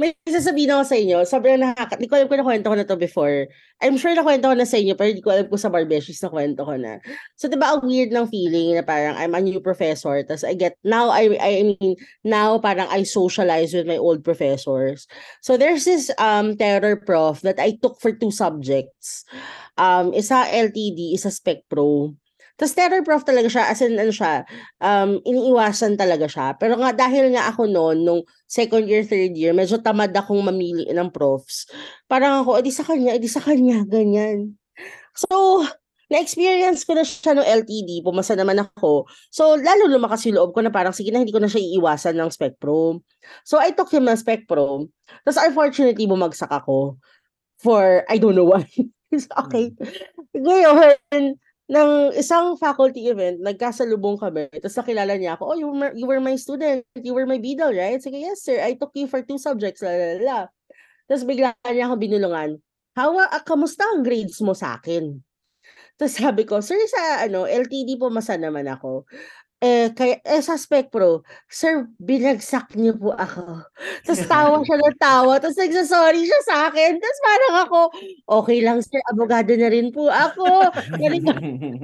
[0.01, 2.01] May sasabihin ako sa inyo, sobrang nakaka...
[2.01, 3.45] Di ko alam kung nakwento ko na to before.
[3.77, 6.65] I'm sure nakwento ko na sa inyo, pero di ko alam kung sa Barbeshies nakwento
[6.65, 6.97] ko na.
[7.37, 10.57] So, di ba, ang weird ng feeling na parang I'm a new professor, tapos I
[10.57, 11.93] get, now, I, I mean,
[12.25, 15.05] now parang I socialize with my old professors.
[15.45, 19.21] So, there's this um terror prof that I took for two subjects.
[19.77, 22.17] Um, isa LTD, isa Spec Pro.
[22.59, 24.43] Tapos terror prof talaga siya, as in, ano siya,
[24.83, 26.59] um, iniiwasan talaga siya.
[26.59, 30.83] Pero nga, dahil nga ako noon, nung second year, third year, medyo tamad akong mamili
[30.91, 31.71] ng profs.
[32.11, 34.59] Parang ako, edi sa kanya, edi sa kanya, ganyan.
[35.15, 35.63] So,
[36.11, 39.07] na-experience ko na siya no LTD, pumasa naman ako.
[39.31, 42.19] So, lalo lumakas yung loob ko na parang, sige na, hindi ko na siya iiwasan
[42.19, 42.99] ng Spec Pro.
[43.47, 44.91] So, I took him ng Spec Pro.
[45.23, 46.99] Tapos, unfortunately, bumagsak ako
[47.63, 48.67] for, I don't know why.
[49.47, 49.71] okay.
[50.35, 51.39] Ngayon,
[51.69, 54.49] ng isang faculty event, nagkasalubong kami.
[54.57, 56.81] Tapos nakilala niya ako, oh, you were, you were my student.
[56.97, 58.01] You were my bidal, right?
[58.01, 58.57] Sige, yes, sir.
[58.57, 59.85] I took you for two subjects.
[59.85, 60.39] La, la, la.
[61.05, 62.57] Tapos bigla niya ako binulungan.
[62.97, 65.21] How, ah, kamusta ang grades mo sa akin?
[65.99, 69.05] Tapos sabi ko, sir, sa ano, LTD po masa naman ako.
[69.59, 71.19] Eh, kaya, eh, sa Spec Pro,
[71.51, 73.59] sir, binagsak niyo po ako.
[74.07, 75.35] Tapos tawa siya ng tawa.
[75.35, 76.95] Tapos nagsasorry siya sa akin.
[76.95, 77.79] Tapos parang ako,
[78.39, 80.71] okay lang, sir, abogado na rin po ako.
[80.95, 81.27] Galing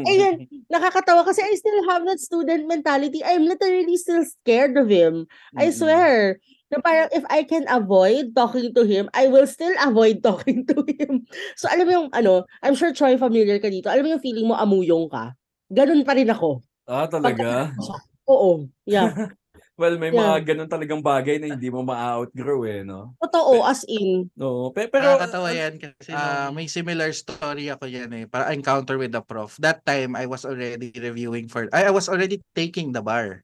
[0.08, 3.20] Ayun, nakakatawa kasi I still have that student mentality.
[3.28, 5.28] I'm literally still scared of him.
[5.60, 6.40] I swear.
[6.72, 10.80] Na parang if I can avoid talking to him, I will still avoid talking to
[10.96, 11.28] him.
[11.60, 13.92] So alam mo yung ano, I'm sure Troy familiar ka dito.
[13.92, 15.36] Alam mo yung feeling mo amuyong ka.
[15.70, 16.65] Ganun pa rin ako.
[16.86, 17.74] Ah, talaga?
[18.32, 18.70] Oo.
[18.86, 19.10] Yeah.
[19.76, 20.40] Well, may Yeah.
[20.40, 23.12] mga ganun talagang bagay na hindi mo ma-outgrow eh, no?
[23.20, 24.32] Totoo, as in.
[24.32, 28.24] No, pe- pero Nakakatawa yan kasi ah, may similar story ako yan eh.
[28.24, 29.52] Para encounter with the prof.
[29.60, 33.44] That time, I was already reviewing for, I, I was already taking the bar.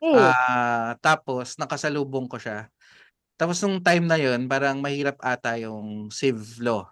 [0.00, 0.16] Hmm.
[0.16, 2.72] Ah, tapos, nakasalubong ko siya.
[3.36, 6.88] Tapos nung time na yun, parang mahirap ata yung civ law.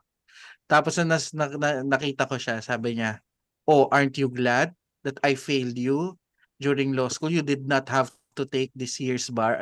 [0.69, 3.25] Tapos nung nas, na, na- nakita ko siya, sabi niya,
[3.65, 4.77] Oh, aren't you glad
[5.07, 6.19] that I failed you
[6.59, 7.31] during law school?
[7.31, 9.57] You did not have to take this year's bar.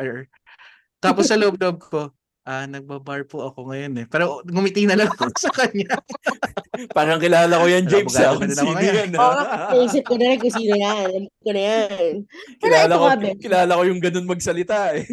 [1.05, 2.17] Tapos sa loob-loob ko,
[2.49, 4.07] ah, nagbabar po ako ngayon eh.
[4.09, 6.01] Pero ngumiti na lang ako sa kanya.
[6.97, 8.17] Parang kilala ko yan, James.
[8.17, 8.95] Ah, Kung din ako sino ngayon.
[8.97, 9.11] yan.
[9.21, 9.71] Oo, ah.
[9.73, 11.09] naisip ko na rin kung sino yan.
[11.13, 12.13] Alam ko na yan.
[12.59, 13.07] Pero kilala ito ko,
[13.41, 15.05] kilala ko yung ganun magsalita eh.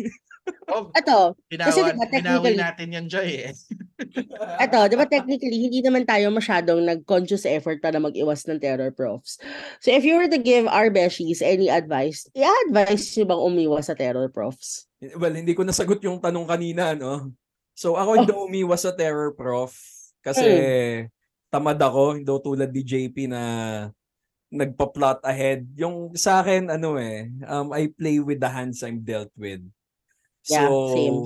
[0.71, 3.53] Oh, Ito, binawan, diba, binawi technically- natin yung Joy eh.
[4.65, 9.37] ito, di ba technically, hindi naman tayo masyadong nag-conscious effort para mag-iwas ng terror profs.
[9.83, 13.95] So if you were to give our beshies any advice, i-advise nyo bang umiwas sa
[13.97, 14.87] terror profs?
[15.17, 17.35] Well, hindi ko nasagot yung tanong kanina, no?
[17.75, 19.73] So ako hindi umiwas sa terror prof
[20.21, 20.45] kasi
[21.49, 23.41] tamad ako, hindi ako tulad ni JP na
[24.51, 25.63] nagpa-plot ahead.
[25.79, 29.63] Yung sa akin, ano eh, um, I play with the hands I'm dealt with.
[30.47, 31.17] Yeah, so, same.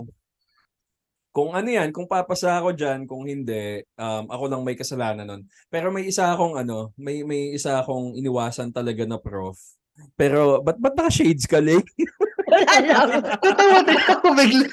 [1.31, 5.41] kung ano yan, kung papasa ako dyan, kung hindi, um, ako lang may kasalanan nun.
[5.67, 9.55] Pero may isa akong ano, may may isa akong iniwasan talaga na prof.
[10.15, 11.87] Pero, ba't, ba't naka-shades ka, Lake?
[12.51, 13.09] Wala lang.
[13.39, 14.67] Tatawa din ako bigla.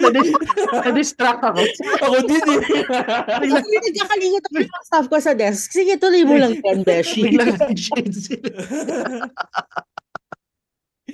[0.00, 0.40] Nadis-
[0.72, 1.60] Na-distract ako.
[2.00, 2.60] ako din eh.
[3.44, 5.68] Bigla, nagkakalingot ako yung staff ko sa desk.
[5.68, 7.28] Sige, tuloy mo lang yan, Beshi.
[7.28, 7.76] bigla sila.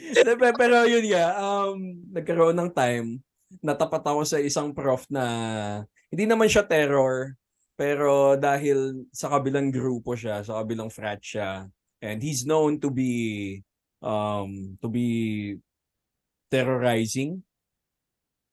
[0.02, 1.78] Hindi, pe- Pero yun nga, um,
[2.10, 3.22] nagkaroon ng time,
[3.62, 5.24] natapat ako sa isang prof na
[6.10, 7.38] hindi naman siya terror,
[7.78, 11.70] pero dahil sa kabilang grupo siya, sa kabilang frat siya,
[12.02, 13.60] and he's known to be
[14.02, 15.08] um to be
[16.50, 17.38] terrorizing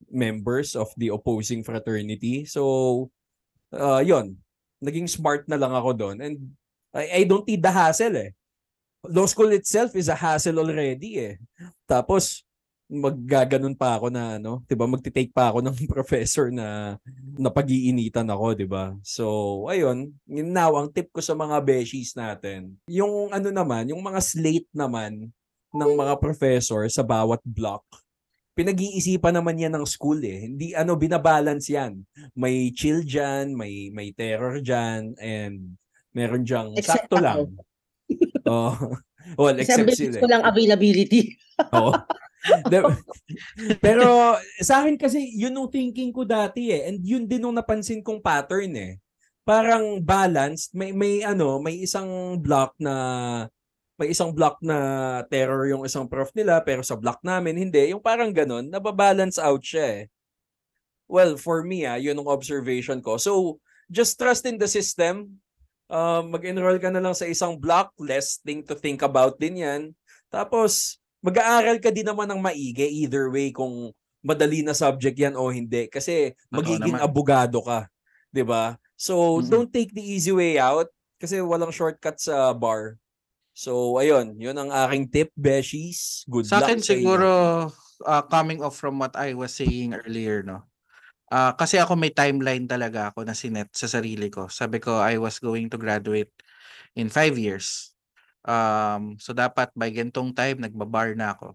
[0.07, 2.45] members of the opposing fraternity.
[2.45, 3.09] So,
[3.73, 4.39] uh, yun,
[4.79, 6.17] naging smart na lang ako doon.
[6.23, 6.35] And
[6.95, 8.38] I, I don't need the hassle eh
[9.07, 11.35] law school itself is a hassle already eh.
[11.87, 12.43] Tapos
[12.89, 14.89] maggaganon pa ako na ano, 'di ba?
[14.89, 16.97] Magti-take pa ako ng professor na
[17.37, 18.97] napag-iinitan ako, 'di ba?
[19.05, 19.25] So,
[19.69, 22.75] ayun, yun now ang tip ko sa mga beshies natin.
[22.89, 25.29] Yung ano naman, yung mga slate naman
[25.69, 27.85] ng mga professor sa bawat block.
[28.57, 30.49] Pinag-iisipan naman yan ng school eh.
[30.49, 32.01] Hindi ano binabalance yan.
[32.33, 35.77] May chill diyan, may may terror diyan and
[36.11, 37.23] meron diyang Except sakto ako.
[37.23, 37.39] lang.
[38.47, 38.95] Oh.
[39.35, 40.21] Well, except sila.
[40.21, 41.35] ko lang availability.
[41.75, 41.93] Oo.
[43.83, 44.07] Pero
[44.67, 46.87] sa akin kasi yun yung thinking ko dati eh.
[46.89, 48.93] And yun din yung napansin kong pattern eh.
[49.43, 52.93] Parang balanced, may may ano, may isang block na
[53.99, 54.77] may isang block na
[55.27, 57.91] terror yung isang prof nila pero sa block namin hindi.
[57.91, 60.03] Yung parang ganun, nababalance out siya eh.
[61.09, 63.19] Well, for me ah, yun yung observation ko.
[63.19, 63.59] So,
[63.91, 65.41] just trust in the system.
[65.89, 69.81] Um, mag-enroll ka na lang sa isang block, less thing to think about din yan.
[70.29, 73.89] Tapos, mag-aaral ka din naman ng maigi either way kung
[74.21, 77.87] madali na subject yan o hindi kasi magiging abogado ka,
[78.29, 78.75] 'di ba?
[78.99, 79.47] So Mhm.
[79.49, 82.99] don't take the easy way out kasi walang shortcut sa bar.
[83.55, 86.23] So ayun, 'yun ang aking tip, beshies.
[86.27, 86.99] Good Sa luck akin sa inyo.
[86.99, 87.29] siguro
[88.05, 90.67] uh, coming off from what I was saying earlier no.
[91.29, 94.49] Ah, kasi ako may timeline talaga ako na sinet sa sarili ko.
[94.49, 96.33] Sabi ko I was going to graduate
[96.97, 97.93] in five years.
[98.45, 101.53] Um, so dapat by gantong time nagbabar na ako.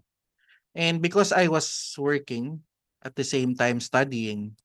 [0.75, 1.67] And because I was
[1.99, 2.63] working
[3.03, 4.55] at the same time studying,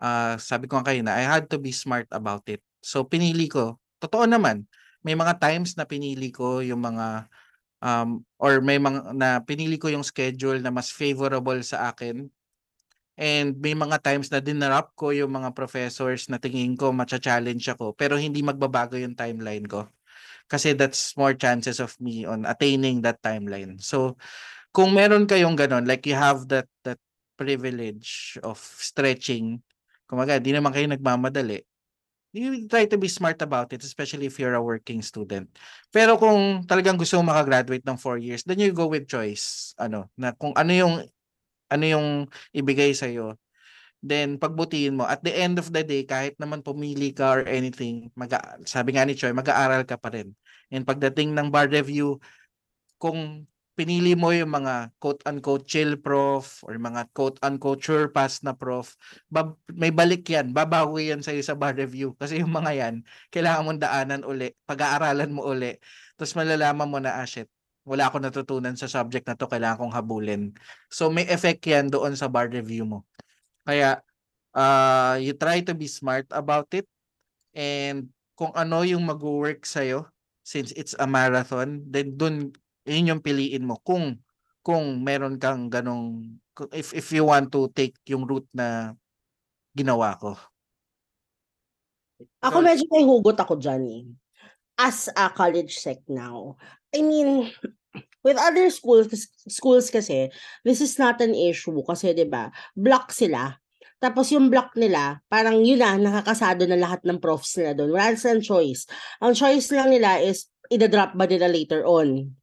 [0.00, 2.60] ah sabi ko nga kayo na I had to be smart about it.
[2.84, 4.68] So pinili ko, totoo naman,
[5.04, 7.28] may mga times na pinili ko yung mga
[7.84, 12.28] um, or may mga na pinili ko yung schedule na mas favorable sa akin.
[13.14, 17.94] And may mga times na dinarap ko yung mga professors na tingin ko matcha-challenge ako
[17.94, 19.86] pero hindi magbabago yung timeline ko.
[20.50, 23.78] Kasi that's more chances of me on attaining that timeline.
[23.78, 24.18] So
[24.74, 26.98] kung meron kayong ganon, like you have that that
[27.38, 29.62] privilege of stretching,
[30.10, 31.62] kumaga, di naman kayo nagmamadali,
[32.34, 35.46] you try to be smart about it, especially if you're a working student.
[35.94, 39.72] Pero kung talagang gusto mo makagraduate ng four years, then you go with choice.
[39.78, 40.94] Ano, na kung ano yung
[41.74, 42.08] ano yung
[42.54, 43.34] ibigay sa iyo.
[44.04, 48.12] Then pagbutihin mo at the end of the day kahit naman pumili ka or anything,
[48.14, 48.30] mag
[48.68, 50.36] sabi nga ni Choi, mag-aaral ka pa rin.
[50.68, 52.20] And pagdating ng bar review,
[53.00, 58.94] kung pinili mo yung mga quote-unquote chill prof or mga quote-unquote sure pass na prof,
[59.26, 62.14] bab- may balik yan, babawi yan sa'yo sa bar review.
[62.14, 62.94] Kasi yung mga yan,
[63.34, 65.74] kailangan mong daanan uli, pag-aaralan mo uli,
[66.14, 67.50] tapos malalaman mo na, ah shit,
[67.84, 70.56] wala akong natutunan sa subject na to, kailangan kong habulin.
[70.88, 73.04] So may effect yan doon sa bar review mo.
[73.64, 74.00] Kaya,
[74.56, 76.88] uh, you try to be smart about it
[77.52, 80.10] and kung ano yung mag-work sa'yo,
[80.42, 82.50] since it's a marathon, then dun,
[82.84, 83.78] yun yung piliin mo.
[83.80, 84.18] Kung,
[84.60, 86.36] kung meron kang ganong,
[86.74, 88.92] if, if you want to take yung route na
[89.72, 90.36] ginawa ko.
[92.42, 94.02] Ako medyo may hugot ako dyan eh.
[94.74, 96.58] As a college sec now,
[96.94, 97.50] I mean,
[98.22, 99.10] with other schools,
[99.50, 100.30] schools kasi,
[100.62, 103.58] this is not an issue kasi 'di ba block sila.
[103.98, 107.96] Tapos yung block nila, parang yun na, nakakasado na lahat ng profs nila doon.
[107.96, 108.84] Wala silang choice.
[109.24, 112.36] Ang choice lang nila is, ida-drop ba nila later on.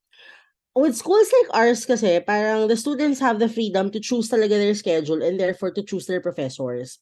[0.74, 4.74] With schools like ours kasi, parang the students have the freedom to choose talaga their
[4.74, 6.98] schedule and therefore to choose their professors.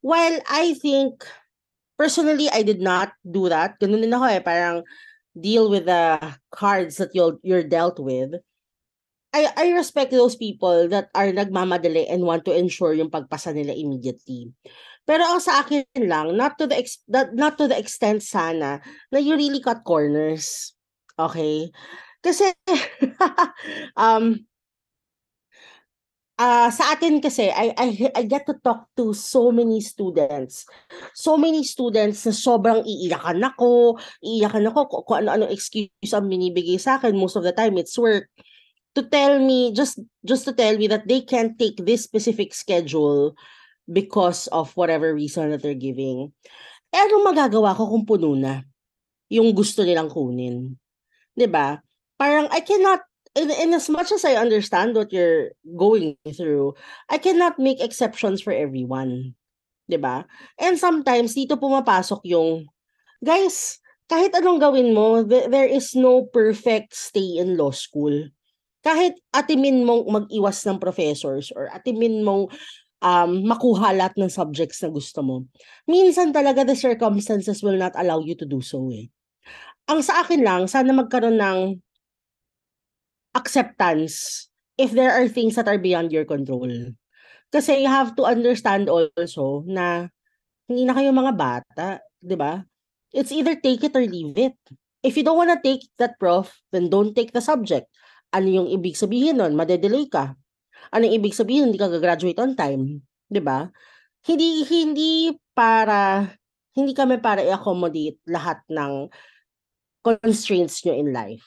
[0.00, 1.20] While I think,
[2.00, 3.76] personally, I did not do that.
[3.84, 4.80] Ganun din ako eh, parang
[5.38, 6.18] deal with the
[6.50, 8.34] cards that you'll, you're dealt with.
[9.34, 13.74] I, I respect those people that are nagmamadali and want to ensure yung pagpasa nila
[13.74, 14.54] immediately.
[15.04, 18.80] Pero ang sa akin lang, not to the ex, that, not to the extent sana
[19.12, 20.72] na you really cut corners.
[21.18, 21.68] Okay?
[22.24, 22.54] Kasi
[24.00, 24.46] um
[26.34, 30.66] ah sa atin kasi I, I I get to talk to so many students.
[31.14, 36.74] So many students na sobrang iiyakan ako, iiyakan ako kung, kung ano-ano excuse ang binibigay
[36.78, 38.26] sa akin most of the time it's work
[38.98, 43.38] to tell me just just to tell me that they can't take this specific schedule
[43.86, 46.34] because of whatever reason that they're giving.
[46.90, 48.62] Eh anong magagawa ko kung puno na
[49.30, 50.74] yung gusto nilang kunin?
[51.34, 51.78] 'Di ba?
[52.18, 53.02] Parang I cannot
[53.34, 56.74] in, in as much as I understand what you're going through,
[57.10, 59.34] I cannot make exceptions for everyone.
[59.90, 60.24] 'Di ba?
[60.56, 62.70] And sometimes dito pumapasok yung
[63.20, 63.78] guys,
[64.08, 68.30] kahit anong gawin mo, th- there is no perfect stay in law school.
[68.84, 72.52] Kahit atimin mong mag-iwas ng professors or atimin mong
[73.00, 75.36] um, makuha lahat ng subjects na gusto mo.
[75.88, 79.08] Minsan talaga the circumstances will not allow you to do so eh.
[79.88, 81.80] Ang sa akin lang, sana magkaroon ng
[83.34, 84.46] acceptance
[84.78, 86.70] if there are things that are beyond your control.
[87.54, 90.10] Kasi you have to understand also na
[90.66, 92.66] hindi na kayo mga bata, 'di ba?
[93.14, 94.58] It's either take it or leave it.
[95.04, 97.86] If you don't wanna take that prof, then don't take the subject.
[98.34, 99.54] Ano yung ibig sabihin nun?
[99.54, 100.34] Madedelay ka.
[100.90, 101.70] Ano yung ibig sabihin?
[101.70, 103.06] Hindi ka gagraduate on time.
[103.30, 103.70] 'Di ba?
[104.26, 105.12] Hindi hindi
[105.54, 106.26] para
[106.74, 109.06] hindi kami para i-accommodate lahat ng
[110.04, 111.42] constraints nyo in life.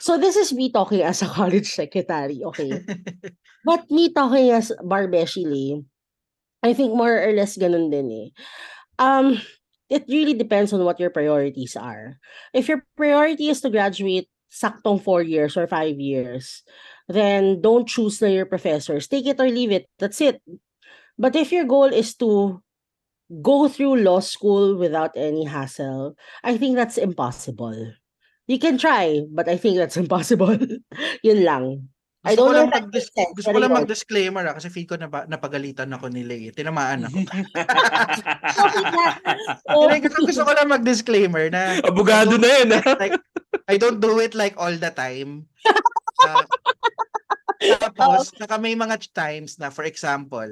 [0.00, 2.82] So this is me talking as a college secretary, okay?
[3.68, 5.84] But me talking as Barbeshi Lee,
[6.62, 8.28] I think more or less ganun din eh.
[8.98, 9.38] Um,
[9.92, 12.18] it really depends on what your priorities are.
[12.52, 16.64] If your priority is to graduate saktong four years or five years,
[17.08, 19.06] then don't choose na your professors.
[19.06, 19.88] Take it or leave it.
[19.98, 20.40] That's it.
[21.18, 22.62] But if your goal is to
[23.28, 27.76] go through law school without any hassle, I think that's impossible.
[28.48, 30.56] You can try, but I think that's impossible.
[31.22, 31.92] Yun lang.
[32.26, 34.98] I Gusto ko don't know makes sense, gusto ko lang mag-disclaimer ah, kasi feel ko
[34.98, 36.50] na napagalitan ako ni Lay.
[36.50, 37.18] Tinamaan ako.
[39.70, 42.82] Oh, ko- gusto ko lang mag-disclaimer na Abogado na yun, ha?
[42.98, 43.14] like
[43.70, 45.46] I don't do it like all the time.
[46.26, 46.42] Ah,
[47.86, 50.48] tapos, saka may mga times na for example,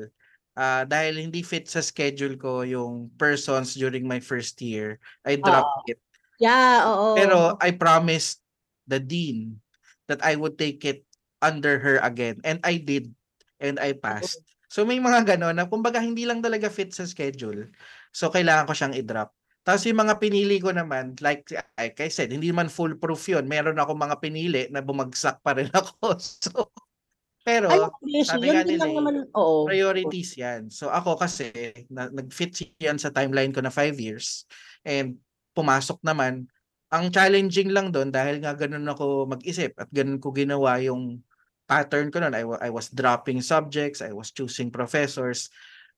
[0.57, 5.87] ah dahil hindi fit sa schedule ko yung persons during my first year, I dropped
[5.93, 6.01] it.
[6.41, 7.15] yeah, oo.
[7.15, 8.41] Pero I promised
[8.89, 9.61] the dean
[10.09, 11.05] that I would take it
[11.45, 12.41] under her again.
[12.43, 13.13] And I did.
[13.61, 14.41] And I passed.
[14.69, 17.71] So may mga ganon na kumbaga hindi lang talaga fit sa schedule.
[18.13, 19.33] So kailangan ko siyang i-drop.
[19.67, 23.51] Tapos yung mga pinili ko naman, like, like I said, hindi man foolproof yun.
[23.51, 26.15] Meron ako mga pinili na bumagsak pa rin ako.
[26.23, 26.71] So,
[27.47, 27.71] pero,
[28.03, 29.71] Ay, sabi nga nila lang eh, naman, oo.
[29.71, 30.67] priorities yan.
[30.67, 31.55] So ako kasi,
[31.87, 34.51] na, nag-fit yan sa timeline ko na five years.
[34.83, 35.23] And
[35.55, 36.51] pumasok naman.
[36.91, 41.23] Ang challenging lang doon dahil nga ganun ako mag-isip at ganun ko ginawa yung
[41.71, 42.35] pattern ko noon.
[42.35, 45.47] I, I was dropping subjects, I was choosing professors.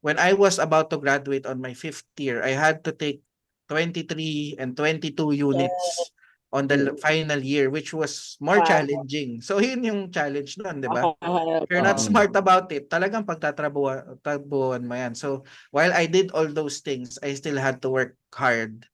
[0.04, 3.24] When I was about to graduate on my fifth year, I had to take
[3.72, 6.12] 23 and 22 units
[6.52, 8.64] on the l- final year which was more Wow.
[8.64, 9.40] challenging.
[9.44, 11.12] So yun yung challenge noon, 'di ba?
[11.68, 12.08] If you're not Oo.
[12.08, 15.12] smart about it, talagang pagtatrabuhan mo yan.
[15.12, 18.88] So, while I did all those things, I still had to work hard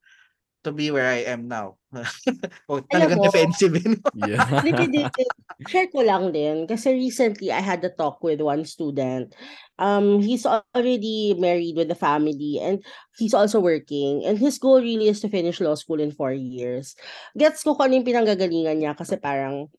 [0.64, 1.76] to be where I am now.
[2.68, 4.00] o, talagang mo, defensive yun.
[4.26, 4.64] Yeah.
[4.64, 5.24] Hindi, hindi.
[5.68, 6.66] Share ko lang din.
[6.66, 9.36] Kasi recently, I had a talk with one student.
[9.78, 12.82] Um, he's already married with a family and
[13.16, 14.24] he's also working.
[14.24, 16.96] And his goal really is to finish law school in four years.
[17.36, 19.70] Gets ko kung ano yung pinanggagalingan niya kasi parang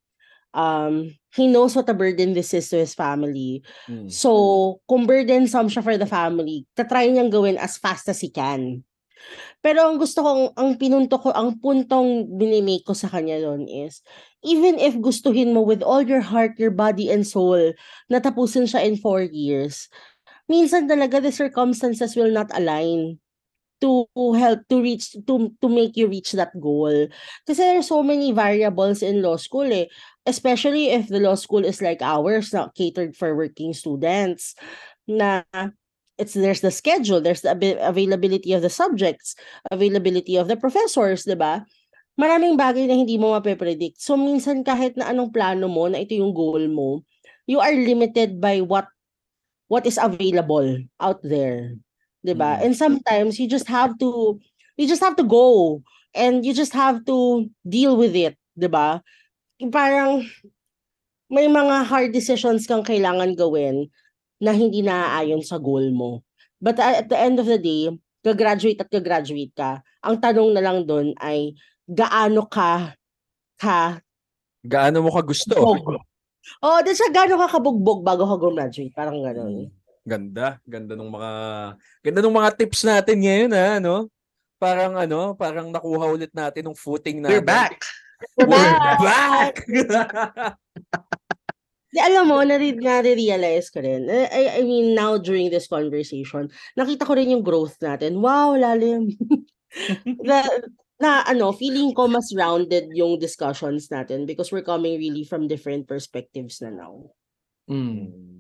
[0.56, 3.62] um, he knows what a burden this is to his family.
[3.92, 4.08] Mm.
[4.08, 8.88] So, kung burdensome siya for the family, tatry niyang gawin as fast as he can.
[9.64, 14.06] Pero ang gusto kong, ang pinunto ko, ang puntong binimake ko sa kanya doon is,
[14.46, 17.74] even if gustuhin mo with all your heart, your body, and soul,
[18.12, 19.90] natapusin siya in four years,
[20.46, 23.18] minsan talaga the circumstances will not align
[23.84, 24.08] to
[24.40, 27.12] help to reach to to make you reach that goal.
[27.44, 29.92] Kasi there are so many variables in law school eh
[30.26, 34.58] especially if the law school is like ours na catered for working students
[35.06, 35.46] na
[36.18, 39.36] it's there's the schedule, there's the abi- availability of the subjects,
[39.72, 41.64] availability of the professors, 'di ba?
[42.16, 44.00] Maraming bagay na hindi mo mape-predict.
[44.00, 47.04] So minsan kahit na anong plano mo, na ito yung goal mo,
[47.44, 48.88] you are limited by what
[49.68, 51.76] what is available out there.
[52.24, 52.58] 'Di ba?
[52.58, 52.62] Mm.
[52.64, 54.40] And sometimes you just have to
[54.80, 55.80] you just have to go
[56.16, 59.04] and you just have to deal with it, 'di ba?
[59.72, 60.24] Parang
[61.28, 63.92] may mga hard decisions kang kailangan gawin
[64.40, 66.22] na hindi naaayon sa goal mo.
[66.60, 67.92] But at the end of the day,
[68.26, 69.80] gagraduate at gagraduate ka.
[70.02, 71.54] Ang tanong na lang doon ay
[71.86, 72.98] gaano ka
[73.56, 74.02] ka
[74.66, 75.54] Gaano mo ka gusto?
[75.54, 76.02] bog.
[76.62, 79.70] Oh, di siya gaano ka kabugbog bago ka graduate, parang gano'n.
[80.06, 81.32] Ganda, ganda ng mga
[82.06, 84.10] ganda ng mga tips natin ngayon ha, no?
[84.62, 87.42] Parang ano, parang nakuha ulit natin ng footing natin.
[87.42, 87.78] We're back.
[88.38, 89.02] We're Diba?
[89.02, 89.56] back.
[91.96, 94.12] Di alam mo, nare- nare-realize ko rin.
[94.12, 98.20] I, I- I mean, now during this conversation, nakita ko rin yung growth natin.
[98.20, 99.16] Wow, lalim.
[100.28, 100.44] na,
[101.00, 105.88] na ano, feeling ko mas rounded yung discussions natin because we're coming really from different
[105.88, 107.16] perspectives na now.
[107.72, 108.36] Mm.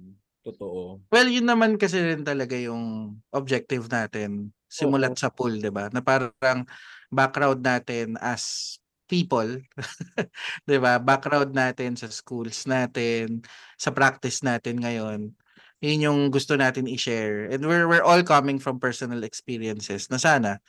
[0.45, 1.01] Totoo.
[1.09, 5.89] Well, yun naman kasi rin talaga yung objective natin simulat sa pool, 'di ba?
[5.89, 6.69] Na parang
[7.09, 8.77] background natin as
[9.07, 9.47] people,
[10.67, 10.97] 'di ba?
[11.01, 13.41] Background natin sa schools natin,
[13.77, 15.31] sa practice natin ngayon.
[15.83, 17.51] Yun yung gusto natin i-share.
[17.51, 20.61] And we're we're all coming from personal experiences na sana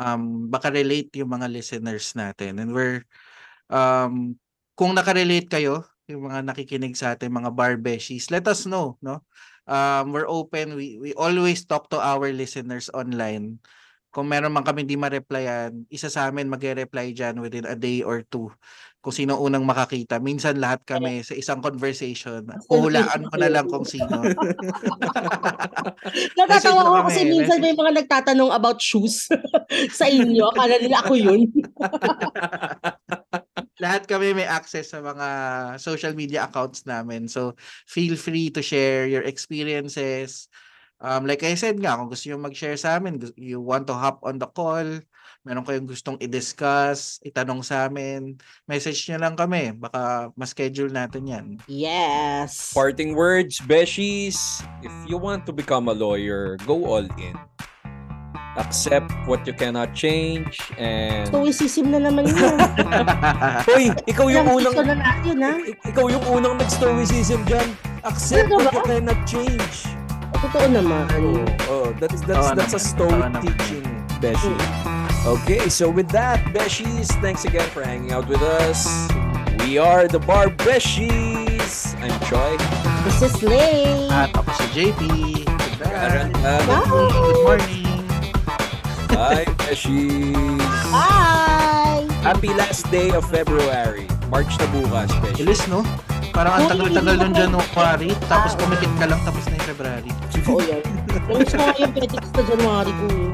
[0.00, 2.62] um baka relate yung mga listeners natin.
[2.62, 3.04] And we're
[3.72, 4.38] um
[4.78, 9.22] kung nakarelate kayo, yung mga nakikinig sa ating mga bar beshies, let us know, no?
[9.70, 10.74] Um, we're open.
[10.74, 13.62] We we always talk to our listeners online.
[14.10, 18.26] Kung meron man kami di ma-replyan, isa sa amin magre-reply dyan within a day or
[18.26, 18.50] two.
[19.00, 20.20] Kung sino unang makakita.
[20.20, 22.44] Minsan lahat kami sa isang conversation.
[22.68, 24.10] Huhulaan mo na lang kung sino.
[26.36, 29.30] Natatawa ko kami, kasi minsan may mga nagtatanong about shoes
[29.98, 30.52] sa inyo.
[30.52, 31.48] Akala nila ako yun.
[33.80, 35.28] lahat kami may access sa mga
[35.80, 37.24] social media accounts namin.
[37.24, 37.56] So,
[37.88, 40.52] feel free to share your experiences.
[41.00, 44.20] Um, like I said nga, kung gusto nyo mag-share sa amin, you want to hop
[44.20, 44.84] on the call,
[45.40, 48.36] meron kayong gustong i-discuss, itanong sa amin,
[48.68, 49.72] message nyo lang kami.
[49.72, 51.46] Baka ma-schedule natin yan.
[51.64, 52.76] Yes.
[52.76, 54.60] Parting words, Beshies.
[54.84, 57.36] If you want to become a lawyer, go all in.
[58.60, 62.58] Accept what you cannot change and Stoicism na naman yun.
[63.72, 65.54] Hoy, ikaw yung unang na natin, ha?
[65.64, 67.72] ik- ikaw yung unang nag-stoicism dyan.
[68.04, 69.86] Accept Ano what you cannot change.
[70.38, 71.10] Totoo naman.
[71.18, 72.94] Oh, oh that's that's Oo that's a naman.
[72.94, 73.86] stoic Oo teaching,
[74.22, 74.54] Beshi.
[75.26, 78.88] Okay, so with that, Beshies, thanks again for hanging out with us.
[79.66, 81.92] We are the Bar Beshies.
[82.00, 82.56] I'm Choi.
[83.04, 84.08] This is Lay.
[84.08, 85.00] At ako si JP.
[85.76, 85.84] Good.
[85.84, 86.32] Bye,
[86.64, 88.04] Good morning.
[89.12, 90.64] Bye Beshies.
[90.88, 92.08] Bye!
[92.24, 94.08] Happy last day of February.
[94.32, 95.44] March na bukas, Beshies.
[95.44, 95.84] Ilis, no?
[96.30, 98.58] Parang ang tagal-tagal pa- January, tapos Ah.
[98.58, 100.10] pumikit ka lang, tapos na yung February.
[100.46, 100.82] Oo yan.
[101.26, 103.04] Namiss ko yung petics na January ko.
[103.08, 103.30] eh.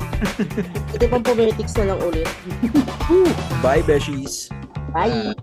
[0.90, 2.28] Pwede pang pumetics na lang ulit.
[3.61, 4.49] Bye, Beshies.
[4.90, 5.34] Bye!